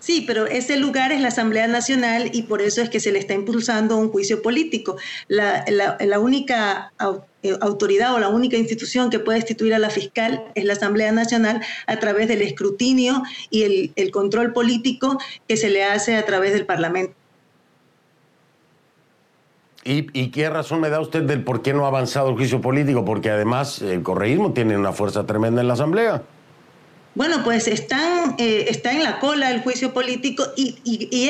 [0.07, 3.19] Sí, pero ese lugar es la Asamblea Nacional y por eso es que se le
[3.19, 4.95] está impulsando un juicio político.
[5.27, 5.65] La,
[6.21, 6.93] única
[7.43, 11.11] eh, autoridad o la única institución que puede destituir a la fiscal es la Asamblea
[11.11, 16.53] Nacional a través del escrutinio y el, control político que se le hace a través
[16.53, 17.13] del Parlamento.
[19.83, 23.05] ¿Y, qué razón me da usted del por qué no ha avanzado el juicio político?
[23.05, 26.23] Porque además el correísmo tiene una fuerza tremenda en la Asamblea.
[27.17, 30.77] Bueno, pues están, eh, está en la cola el juicio político y,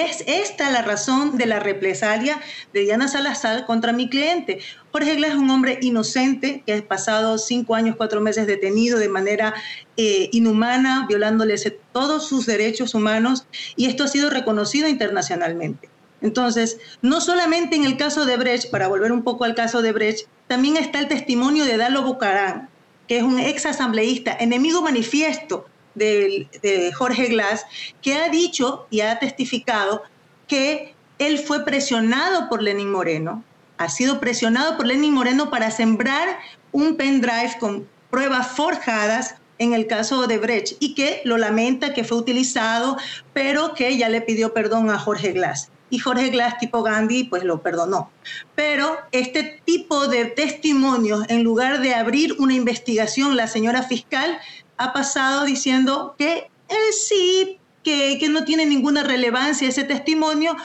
[0.01, 2.41] es esta la razón de la represalia
[2.73, 4.59] de Diana Salazar contra mi cliente.
[4.91, 9.09] Jorge Glass es un hombre inocente que ha pasado cinco años, cuatro meses detenido de
[9.09, 9.55] manera
[9.97, 13.47] eh, inhumana, violándoles todos sus derechos humanos
[13.77, 15.89] y esto ha sido reconocido internacionalmente.
[16.21, 19.93] Entonces, no solamente en el caso de Brecht, para volver un poco al caso de
[19.93, 22.71] Brecht, también está el testimonio de Dalo Bucarán,
[23.07, 25.67] que es un ex asambleísta, enemigo manifiesto
[25.97, 27.67] de, Jorge Glass,
[28.03, 30.03] que ha dicho y ha testificado
[30.47, 33.43] que él fue presionado por Lenin Moreno,
[33.79, 36.39] ha sido presionado por Lenin Moreno para sembrar
[36.73, 42.05] un pendrive con pruebas forjadas en el caso de Brecht y que lo lamenta que
[42.05, 42.97] fue utilizado,
[43.33, 45.71] pero que ya le pidió perdón a Jorge Glass.
[45.89, 48.11] Y Jorge Glass, tipo Gandhi, pues lo perdonó.
[48.55, 54.39] Pero este tipo de testimonios, en lugar de abrir una investigación, la señora fiscal
[54.79, 60.57] ha pasado diciendo que eh, sí, que, que, no tiene ninguna relevancia ese testimonio,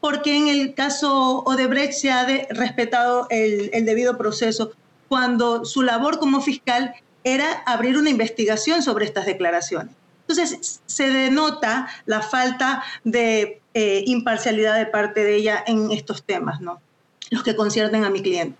[0.00, 4.72] porque en el caso Odebrecht se ha respetado el, el debido proceso,
[5.08, 9.94] cuando su labor como fiscal era abrir una investigación sobre estas declaraciones.
[10.28, 16.60] Entonces, se denota la falta de eh, imparcialidad de parte de ella en estos temas,
[16.60, 16.80] ¿no?
[17.30, 18.56] Los que conciernen a mi cliente.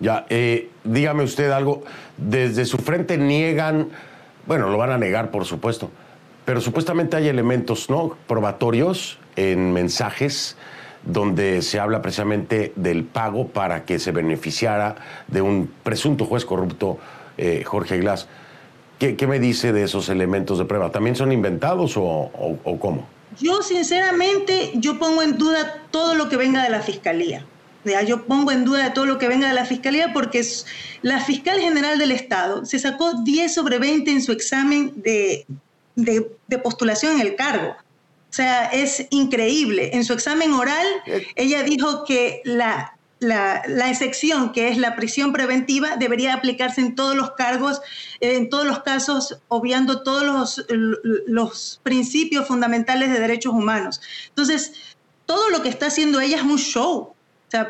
[0.00, 1.82] Ya, eh, dígame usted algo.
[2.16, 3.88] Desde su frente niegan,
[4.46, 5.90] bueno, lo van a negar, por supuesto,
[6.44, 10.56] pero supuestamente hay elementos no probatorios en mensajes
[11.04, 14.96] donde se habla precisamente del pago para que se beneficiara
[15.28, 16.98] de un presunto juez corrupto,
[17.36, 18.28] eh, Jorge Glass.
[18.98, 20.90] ¿Qué, ¿Qué, me dice de esos elementos de prueba?
[20.92, 23.06] ¿También son inventados o, o cómo?
[23.40, 27.44] Yo sinceramente, yo pongo en duda todo lo que venga de la fiscalía.
[28.06, 30.44] Yo pongo en duda de todo lo que venga de la Fiscalía porque
[31.02, 35.46] la fiscal general del Estado se sacó 10 sobre 20 en su examen de,
[35.96, 37.70] de, postulación en el cargo.
[37.70, 39.90] O sea, es increíble.
[39.92, 41.26] En su examen oral, eh.
[41.36, 46.94] ella dijo que la, la, la, excepción, que es la prisión preventiva, debería aplicarse en
[46.94, 47.80] todos los cargos,
[48.20, 50.66] en todos los casos, obviando todos los,
[51.26, 54.00] los principios fundamentales de derechos humanos.
[54.30, 54.72] Entonces,
[55.26, 57.13] todo lo que está haciendo ella es un show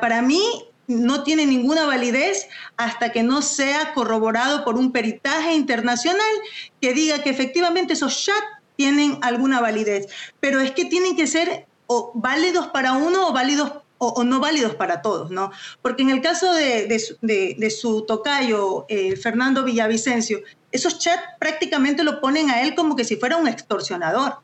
[0.00, 0.42] para mí
[0.86, 6.34] no tiene ninguna validez hasta que no sea corroborado por un peritaje internacional
[6.80, 8.44] que diga que efectivamente esos chats
[8.76, 10.06] tienen alguna validez.
[10.40, 11.66] Pero es que tienen que ser
[12.14, 15.50] válidos para uno o válidos o, no válidos para todos, ¿no?
[15.80, 20.40] Porque en el caso de, su tocayo, eh, Fernando Villavicencio,
[20.72, 24.40] esos chats prácticamente lo ponen a él como que si fuera un extorsionador,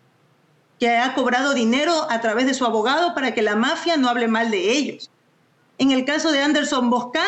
[0.78, 4.28] que ha cobrado dinero a través de su abogado para que la mafia no hable
[4.28, 5.10] mal de ellos.
[5.80, 7.24] En el caso de Anderson Boscan,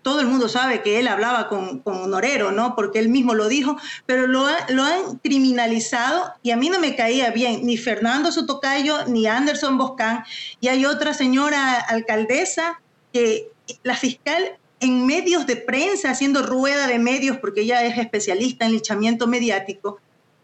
[0.00, 2.74] todo el mundo sabe que él hablaba con, con Norero, ¿no?
[2.74, 6.96] Porque él mismo lo dijo, pero lo, lo, han criminalizado y a mí no me
[6.96, 10.24] caía bien ni Fernando Sotocayo ni Anderson Boscan.
[10.58, 12.80] Y hay otra señora alcaldesa
[13.12, 13.50] que
[13.82, 18.72] la fiscal en medios de prensa, haciendo rueda de medios, porque ella es especialista en
[18.72, 19.98] lichamiento mediático,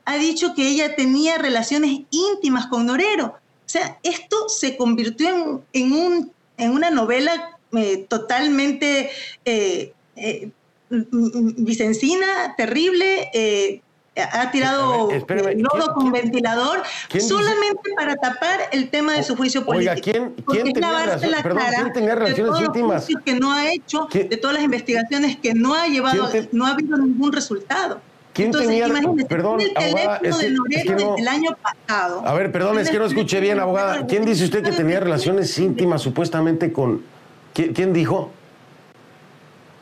[0.05, 3.37] ha dicho que ella tenía relaciones íntimas con Norero.
[3.64, 9.11] O sea, esto se convirtió en, en un en una novela eh, totalmente
[9.45, 10.51] eh, eh,
[10.91, 13.81] vicencina, terrible,
[14.15, 16.83] ha tirado lodo con ventilador
[17.19, 19.93] solamente para tapar el tema de su juicio político.
[19.95, 23.09] Oiga, ¿quién, ¿quién tenía, la perdón, ¿quién tenía relaciones de íntimas?
[23.25, 26.99] que no ha hecho, de todas las investigaciones que no ha llevado, no ha habido
[26.99, 28.03] ningún resultado.
[28.33, 28.88] ¿Quién Entonces, tenía,
[29.29, 32.27] perdón, el abogada, es que, de es que no, el año pasado.
[32.27, 34.07] A ver, perdón, es que no escuché bien, abogada.
[34.07, 37.05] ¿Quién dice usted que tenía relaciones íntimas supuestamente con...
[37.53, 38.31] ¿Quién, quién dijo?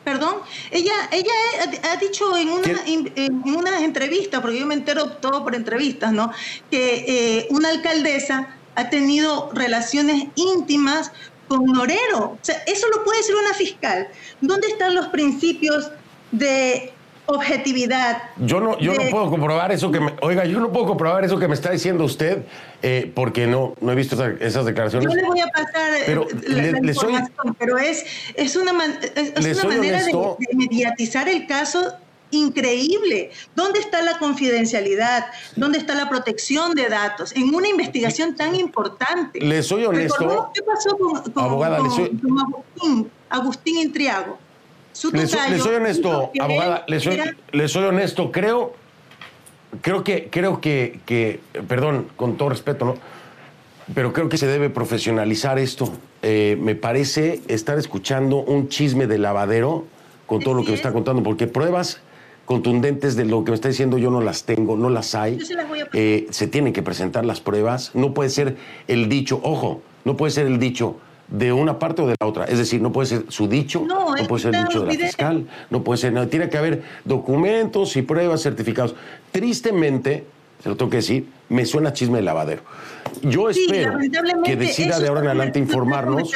[0.02, 0.36] Perdón,
[0.72, 1.30] ella, ella
[1.92, 6.32] ha, dicho en una, en una entrevista, porque yo me entero todo por entrevistas, ¿no?
[6.70, 11.12] Que eh, una alcaldesa ha tenido relaciones íntimas
[11.46, 12.18] con Norero.
[12.18, 14.08] O sea, eso lo puede decir una fiscal.
[14.40, 15.90] ¿Dónde están los principios
[16.32, 16.92] de
[17.30, 18.22] objetividad.
[18.36, 21.38] Yo no, yo no puedo comprobar eso que me, oiga, yo no puedo comprobar eso
[21.38, 22.44] que me está diciendo usted
[22.82, 25.08] eh, porque no, no he visto esas declaraciones.
[25.08, 28.72] Yo le voy a pasar pero la, información, pero es, es una,
[29.14, 30.14] es, una manera de,
[30.54, 31.92] mediatizar el caso
[32.30, 33.30] increíble.
[33.54, 35.26] ¿Dónde está la confidencialidad?
[35.56, 37.34] ¿Dónde está la protección de datos?
[37.34, 39.40] En una investigación tan importante.
[39.40, 40.50] Le soy honesto.
[40.54, 44.38] ¿Qué pasó con, abogada, Agustín, Agustín Intriago?
[45.12, 47.00] Le soy, honesto, abogada, le
[47.68, 48.74] soy, honesto, creo,
[49.80, 52.94] creo que, creo que, que, perdón, con todo respeto, ¿no?
[53.94, 55.92] Pero creo que se debe profesionalizar esto.
[56.22, 59.86] Eh, me parece estar escuchando un chisme de lavadero
[60.26, 62.00] con todo lo que me está contando, porque pruebas
[62.44, 65.38] contundentes de lo que me está diciendo yo no las tengo, no las hay.
[65.38, 67.92] Yo se las voy a Eh, se tienen que presentar las pruebas.
[67.94, 70.96] No puede ser el dicho, ojo, no puede ser el dicho
[71.30, 72.44] de una parte o de la otra.
[72.44, 75.04] Es decir, no puede ser su dicho, No, no, puede ser el dicho de la
[75.06, 76.26] fiscal, no puede ser nada.
[76.26, 78.94] Tiene que haber documentos y pruebas certificados.
[79.30, 80.24] Tristemente,
[80.62, 82.62] se lo tengo que decir, me suena chisme de lavadero.
[83.22, 83.98] Yo Sí, espero
[84.44, 86.32] que decida de ahora en adelante informarnos.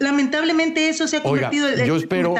[0.00, 2.34] Lamentablemente eso se ha Oiga, convertido en yo espero-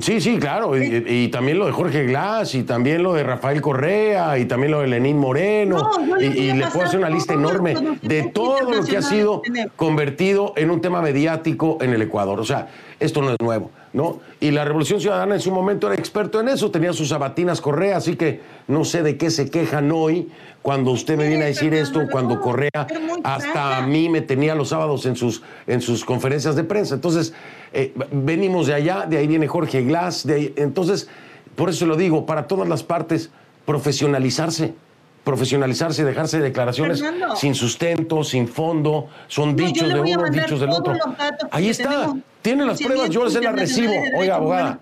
[0.00, 0.76] Sí, sí, claro.
[0.76, 4.72] Y, y también lo de Jorge Glass, y también lo de Rafael Correa, y también
[4.72, 5.90] lo de Lenín Moreno.
[5.98, 9.42] No, y le puedo hacer una lista enorme de todo lo que ha sido
[9.76, 12.40] convertido en un tema mediático en el Ecuador.
[12.40, 12.68] O sea,
[12.98, 14.20] esto no es nuevo, ¿no?
[14.40, 17.96] Y la Revolución Ciudadana en su momento era experto en eso, tenía sus sabatinas Correa,
[17.98, 20.28] así que no sé de qué se quejan hoy
[20.62, 22.86] cuando usted me viene a decir esto, cuando Correa
[23.22, 26.96] hasta a mí me tenía los sábados en sus, en sus conferencias de prensa.
[26.96, 27.34] Entonces,
[27.72, 31.08] eh, venimos de allá, de ahí viene Jorge Glass, de ahí- entonces,
[31.54, 33.30] por eso lo digo, para todas las partes,
[33.64, 34.74] profesionalizarse.
[35.24, 37.34] Profesionalizarse, dejarse declaraciones Fernando.
[37.34, 40.94] sin sustento, sin fondo, son No, dichos de uno, dichos del otro.
[41.50, 43.92] Ahí está, tiene las pruebas, yo se las recibo.
[44.16, 44.78] Oiga, abogada,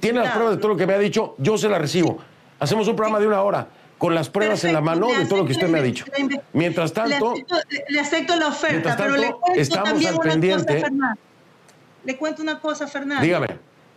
[0.00, 2.18] tiene las pruebas de todo lo que me ha dicho, yo se las recibo.
[2.60, 3.66] Hacemos un programa de una hora
[3.98, 6.04] con las pruebas en la mano de todo lo que usted me ha dicho.
[6.52, 7.56] Mientras tanto, le acepto,
[7.88, 10.80] le acepto la oferta, pero le cuento estamos también al pendiente.
[10.82, 11.16] cosa.
[12.04, 13.22] Le cuento una cosa, Fernando.
[13.24, 13.48] dígame.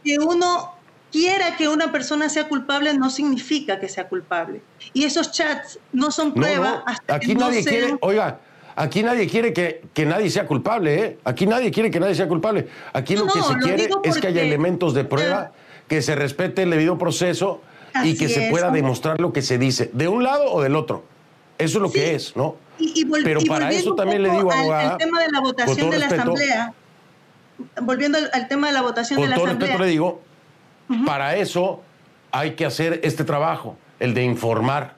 [0.03, 0.73] Que uno
[1.11, 4.61] quiera que una persona sea culpable no significa que sea culpable.
[4.93, 7.97] Y esos chats no son No, prueba no, hasta aquí que no nadie sean- quiere,
[8.01, 8.39] oiga,
[8.75, 11.17] aquí nadie quiere que, que nadie sea culpable, ¿eh?
[11.23, 12.67] Aquí nadie quiere que nadie sea culpable.
[12.93, 15.51] Aquí No, lo que no, se lo quiere es que haya elementos de prueba,
[15.87, 17.61] que se respete el debido proceso
[18.03, 21.03] y que se pueda demostrar lo que se dice, de un lado o del otro.
[21.57, 21.93] Eso es lo Sí.
[21.99, 22.55] que es, ¿no?
[22.79, 25.39] Y, y vol- Pero y para eso también le digo, abogada, al tema de la
[25.41, 26.73] votación de la respeto, asamblea,
[27.81, 29.67] volviendo al, al tema de la votación Con de la todo asamblea.
[29.69, 30.21] respeto le digo,
[31.05, 31.81] para eso
[32.31, 34.95] hay que hacer este trabajo, el de informar.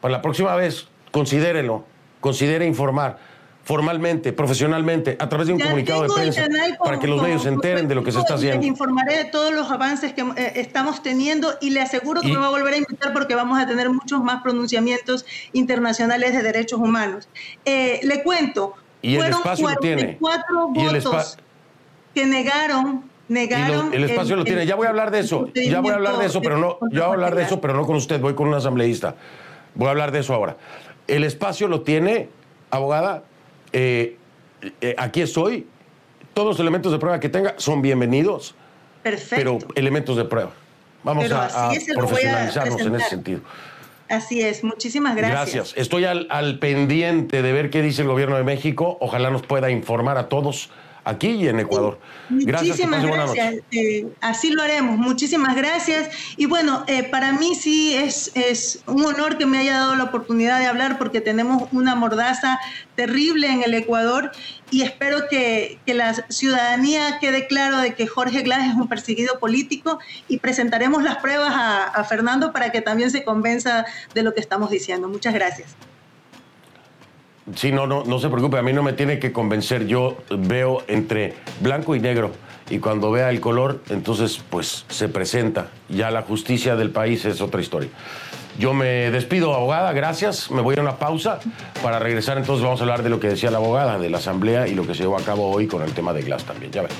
[0.00, 1.84] Para la próxima vez, considérelo,
[2.20, 3.18] considere informar
[3.62, 6.42] formalmente, profesionalmente, a través de un Ya comunicado de el prensa,
[6.78, 8.48] con- para que los con- medios se enteren de lo que se está con- Les
[8.50, 8.66] haciendo.
[8.66, 12.38] informaré de todos los avances que eh, estamos teniendo y le aseguro que Y- me
[12.38, 16.80] va a volver a invitar porque vamos a tener muchos más pronunciamientos internacionales de derechos
[16.80, 17.28] humanos.
[17.64, 20.16] Eh, le cuento, Y el fueron espacio lo tiene.
[20.18, 21.38] 44 Y el votos
[22.14, 23.90] que negaron, negaron.
[23.90, 24.66] lo- el espacio lo tiene.
[24.66, 25.48] Ya voy a hablar de eso.
[25.54, 26.78] Ya voy a hablar de eso, pero no.
[26.92, 28.20] Ya voy a hablar de eso, pero no con usted.
[28.20, 29.14] Voy con un asambleísta.
[29.74, 30.56] Voy a hablar de eso ahora.
[31.06, 32.28] El espacio lo tiene,
[32.70, 33.22] abogada.
[33.72, 34.16] eh,
[34.80, 35.66] eh, aquí estoy.
[36.34, 38.54] Todos los elementos de prueba que tenga son bienvenidos,
[39.02, 39.36] Perfecto.
[39.36, 40.50] pero elementos de prueba.
[41.02, 43.40] Vamos Pero a, así a es, voy a profesionalizarnos en ese sentido.
[44.08, 45.72] Así es, muchísimas gracias.
[45.76, 48.98] Estoy al, al pendiente de ver qué dice el gobierno de México.
[49.00, 50.70] Ojalá nos pueda informar a todos
[51.04, 51.98] aquí y en Ecuador.
[52.28, 53.54] Gracias, Muchísimas gracias.
[53.72, 54.98] Eh, así lo haremos.
[54.98, 56.10] Muchísimas gracias.
[56.36, 60.04] Y bueno, eh, para mí sí es, es un honor que me haya dado la
[60.04, 62.58] oportunidad de hablar porque tenemos una mordaza
[62.94, 64.30] terrible en el Ecuador
[64.70, 69.38] y espero que, que la ciudadanía quede claro de que Jorge Glass es un perseguido
[69.40, 69.98] político
[70.28, 73.84] y presentaremos las pruebas a, a Fernando para que también se convenza
[74.14, 75.08] de lo que estamos diciendo.
[75.08, 75.74] Muchas gracias.
[77.54, 79.86] Sí, no, no, no se preocupe, a mí no me tiene que convencer.
[79.86, 82.32] Yo veo entre blanco y negro
[82.68, 85.68] y cuando vea el color, entonces pues se presenta.
[85.88, 87.90] Ya la justicia del país es otra historia.
[88.58, 90.50] Yo me despido, abogada, gracias.
[90.50, 91.40] Me voy a una pausa
[91.82, 92.36] para regresar.
[92.38, 94.86] Entonces vamos a hablar de lo que decía la abogada, de la asamblea y lo
[94.86, 96.70] que se llevó a cabo hoy con el tema de Glass también.
[96.70, 96.90] Ya ven.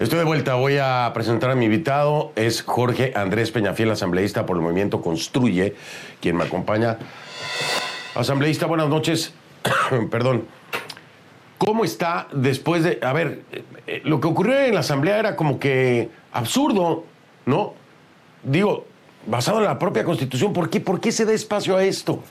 [0.00, 4.56] Estoy de vuelta, voy a presentar a mi invitado, es Jorge Andrés Peñafiel, asambleísta por
[4.56, 5.74] el movimiento Construye,
[6.22, 6.96] quien me acompaña.
[8.14, 9.34] Asambleísta, buenas noches.
[10.10, 10.46] Perdón.
[11.58, 12.98] ¿Cómo está después de...
[13.02, 17.04] A ver, eh, eh, lo que ocurrió en la asamblea era como que absurdo,
[17.44, 17.74] ¿no?
[18.42, 18.86] Digo,
[19.26, 22.24] basado en la propia constitución, ¿por qué, por qué se da espacio a esto?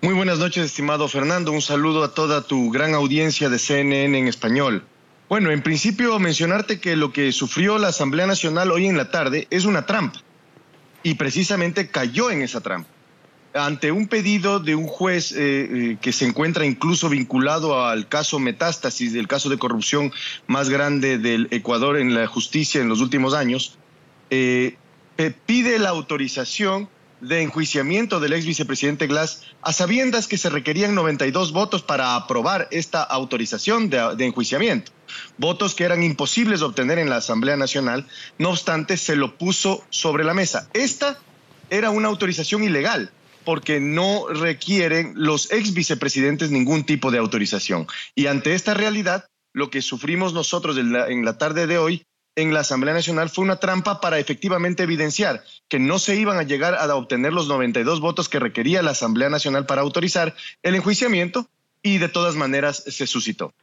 [0.00, 1.50] Muy buenas noches, estimado Fernando.
[1.50, 4.84] Un saludo a toda tu gran audiencia de CNN en español.
[5.28, 9.48] Bueno, en principio mencionarte que lo que sufrió la Asamblea Nacional hoy en la tarde
[9.50, 10.20] es una trampa.
[11.02, 12.88] Y precisamente cayó en esa trampa.
[13.52, 18.38] Ante un pedido de un juez eh, eh, que se encuentra incluso vinculado al caso
[18.38, 20.12] Metástasis, del caso de corrupción
[20.46, 23.78] más grande del Ecuador en la justicia en los últimos años,
[24.30, 24.76] eh,
[25.46, 26.88] pide la autorización
[27.26, 32.68] de enjuiciamiento del ex vicepresidente Glass a sabiendas que se requerían 92 votos para aprobar
[32.70, 34.92] esta autorización de, enjuiciamiento.
[35.38, 38.06] Votos que eran imposibles de obtener en la Asamblea Nacional,
[38.38, 40.68] no obstante se lo puso sobre la mesa.
[40.72, 41.18] Esta
[41.70, 43.10] era una autorización ilegal
[43.44, 47.86] porque no requieren los ex vicepresidentes ningún tipo de autorización.
[48.14, 52.02] Y ante esta realidad, lo que sufrimos nosotros en la tarde de hoy
[52.36, 56.42] en la Asamblea Nacional fue una trampa para efectivamente evidenciar que no se iban a
[56.42, 61.48] llegar a obtener los 92 votos que requería la Asamblea Nacional para autorizar el enjuiciamiento
[61.82, 63.54] y de todas maneras se suscitó.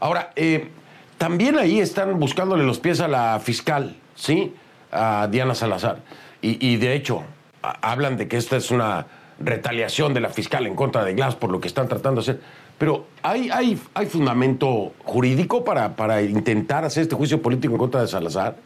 [0.00, 0.68] Ahora, eh,
[1.16, 4.52] también ahí están buscándole los pies a la fiscal, ¿sí?
[4.90, 6.02] A Diana Salazar.
[6.42, 7.22] Y, de hecho,
[7.62, 9.06] hablan de que esta es una
[9.38, 12.42] retaliación de la fiscal en contra de Glass por lo que están tratando de hacer.
[12.84, 18.02] Pero ¿hay, hay, hay fundamento jurídico para, para intentar hacer este juicio político en contra
[18.02, 18.58] de Salazar?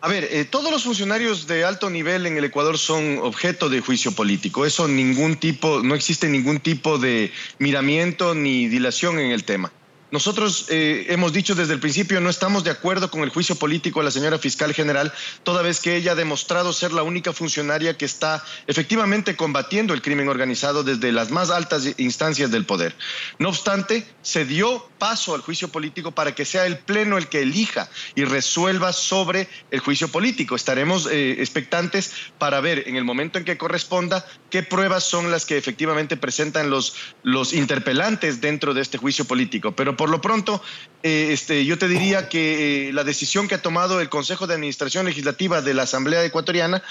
[0.00, 3.82] A ver, eh, todos los funcionarios de alto nivel en el Ecuador son objeto de
[3.82, 4.64] juicio político.
[4.64, 9.70] Eso ningún tipo, no existe ningún tipo de miramiento ni dilación en el tema.
[10.12, 14.00] Nosotros eh, hemos dicho desde el principio no estamos de acuerdo con el juicio político
[14.00, 15.10] de la señora fiscal general,
[15.42, 20.02] toda vez que ella ha demostrado ser la única funcionaria que está efectivamente combatiendo el
[20.02, 22.94] crimen organizado desde las más altas instancias del poder.
[23.38, 27.40] No obstante, se dio paso al juicio político para que sea el Pleno el que
[27.40, 30.56] elija y resuelva sobre el juicio político.
[30.56, 35.46] Estaremos eh, expectantes para ver en el momento en que corresponda qué pruebas son las
[35.46, 39.72] que efectivamente presentan los, los interpelantes dentro de este juicio político.
[39.72, 40.60] Pero por lo pronto,
[41.04, 44.54] eh, este, yo te diría que eh, la decisión que ha tomado el Consejo de
[44.54, 46.82] Administración Legislativa de la Asamblea Ecuatoriana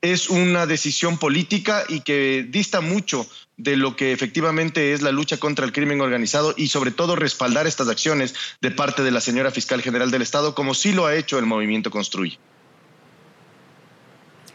[0.00, 5.38] es una decisión política y que dista mucho de lo que efectivamente es la lucha
[5.38, 9.50] contra el crimen organizado y sobre todo respaldar estas acciones de parte de la señora
[9.50, 12.38] fiscal general del Estado, como sí lo ha hecho el movimiento Construye.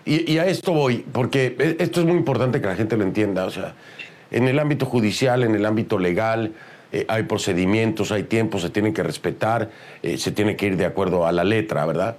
[0.06, 3.04] Y, y, a esto voy, porque e, esto es muy importante que la gente lo
[3.04, 3.44] entienda.
[3.44, 3.76] O sea,
[4.32, 6.54] en el ámbito judicial, en el ámbito legal,
[6.96, 9.70] eh, hay procedimientos, hay tiempos, se tienen que respetar,
[10.02, 12.16] eh, se tiene que ir de acuerdo a la letra, ¿verdad?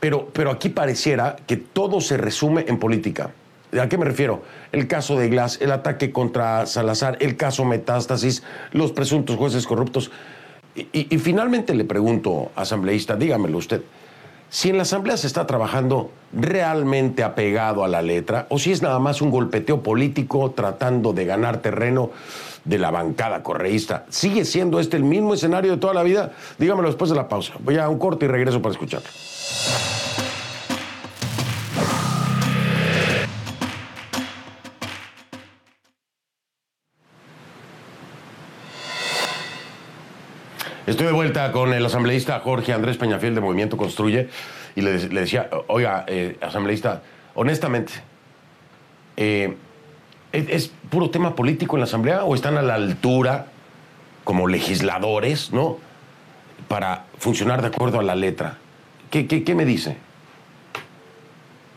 [0.00, 3.30] Pero, pero aquí pareciera que todo se resume en política.
[3.80, 4.42] ¿A qué me refiero?
[4.72, 8.42] El caso de Glass, el ataque contra Salazar, el caso Metástasis,
[8.72, 10.10] los presuntos jueces corruptos.
[10.74, 13.82] Y, y finalmente le pregunto, asambleísta, dígamelo usted,
[14.48, 18.82] si en la Asamblea se está trabajando realmente apegado a la letra o si es
[18.82, 22.10] nada más un golpeteo político tratando de ganar terreno
[22.64, 24.06] de la bancada correísta.
[24.08, 26.32] ¿Sigue siendo este el mismo escenario de toda la vida?
[26.58, 27.54] Dígamelo después de la pausa.
[27.60, 29.02] Voy a un corte y regreso para escuchar.
[40.86, 44.28] Estoy de vuelta con el asambleísta Jorge Andrés Peñafiel de Movimiento Construye
[44.76, 47.00] y le, decía, oiga, eh, asambleísta,
[47.34, 47.94] honestamente,
[49.16, 49.56] eh,
[50.34, 53.46] ¿Es, puro tema político en la Asamblea o están a la altura
[54.24, 55.78] como legisladores, ¿no?
[56.66, 58.58] Para funcionar de acuerdo a la letra.
[59.10, 59.96] ¿Qué, me dice?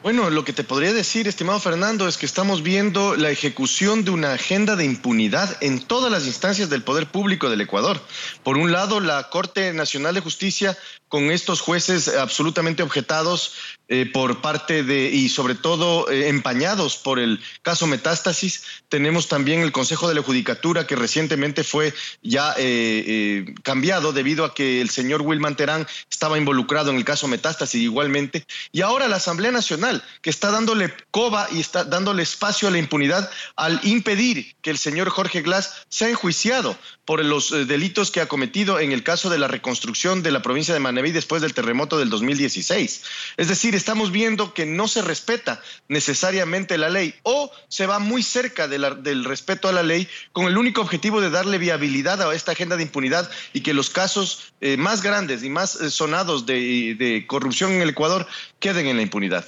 [0.08, 4.12] Bueno, lo que te podría decir, estimado Fernando, es que estamos viendo la ejecución de
[4.12, 8.00] una agenda de impunidad en todas las instancias del poder público del Ecuador.
[8.42, 10.78] Por un lado, la Corte Nacional de Justicia
[11.10, 13.54] con estos jueces absolutamente objetados
[13.88, 18.64] eh, por parte de, y sobre todo eh, empañados por el caso Metástasis.
[18.90, 24.54] Tenemos también el Consejo de la Judicatura que recientemente fue ya eh, cambiado debido a
[24.54, 28.46] que el señor Wilman Terán estaba involucrado en el caso Metástasis igualmente.
[28.74, 32.78] Y ahora la Asamblea Nacional que está dándole coba y está dándole espacio a la
[32.78, 38.28] impunidad al impedir que el señor Jorge Glass sea enjuiciado por los delitos que ha
[38.28, 41.98] cometido en el caso de la reconstrucción de la provincia de Manaví después del terremoto
[41.98, 43.04] del 2016.
[43.38, 48.24] Es decir, estamos viendo que no se respeta necesariamente la ley o se va muy
[48.24, 52.52] cerca del respeto a la ley con el único objetivo de darle viabilidad a esta
[52.52, 57.26] agenda de impunidad y que los casos eh, más grandes y más eh, sonados de,
[57.28, 58.28] corrupción en el Ecuador
[58.60, 59.46] queden en la impunidad.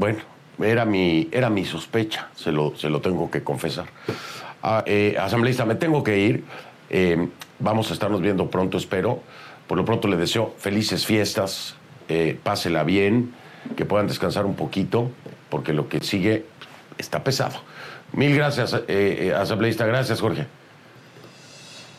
[0.00, 0.20] Bueno,
[0.58, 3.84] era mi, era mi sospecha, se lo, se lo tengo que confesar.
[4.62, 6.44] Ah, eh, asambleísta, me tengo que ir.
[7.58, 9.22] vamos a estarnos viendo pronto, espero.
[9.66, 11.76] Por lo pronto le deseo felices fiestas,
[12.08, 13.34] eh, pásela bien,
[13.76, 15.10] que puedan descansar un poquito,
[15.50, 16.46] porque lo que sigue
[16.96, 17.60] está pesado.
[18.12, 19.84] Mil gracias, eh, eh, asambleísta.
[19.84, 20.46] Gracias, Jorge.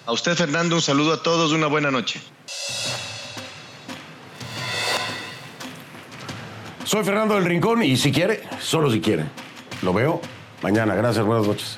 [0.07, 2.19] A usted, Fernando, un saludo a todos, una buena noche.
[6.91, 9.23] Soy Fernando del Rincón y si quiere, solo si quiere.
[9.81, 10.19] Lo veo
[10.61, 10.93] mañana.
[10.93, 11.77] Gracias, buenas noches.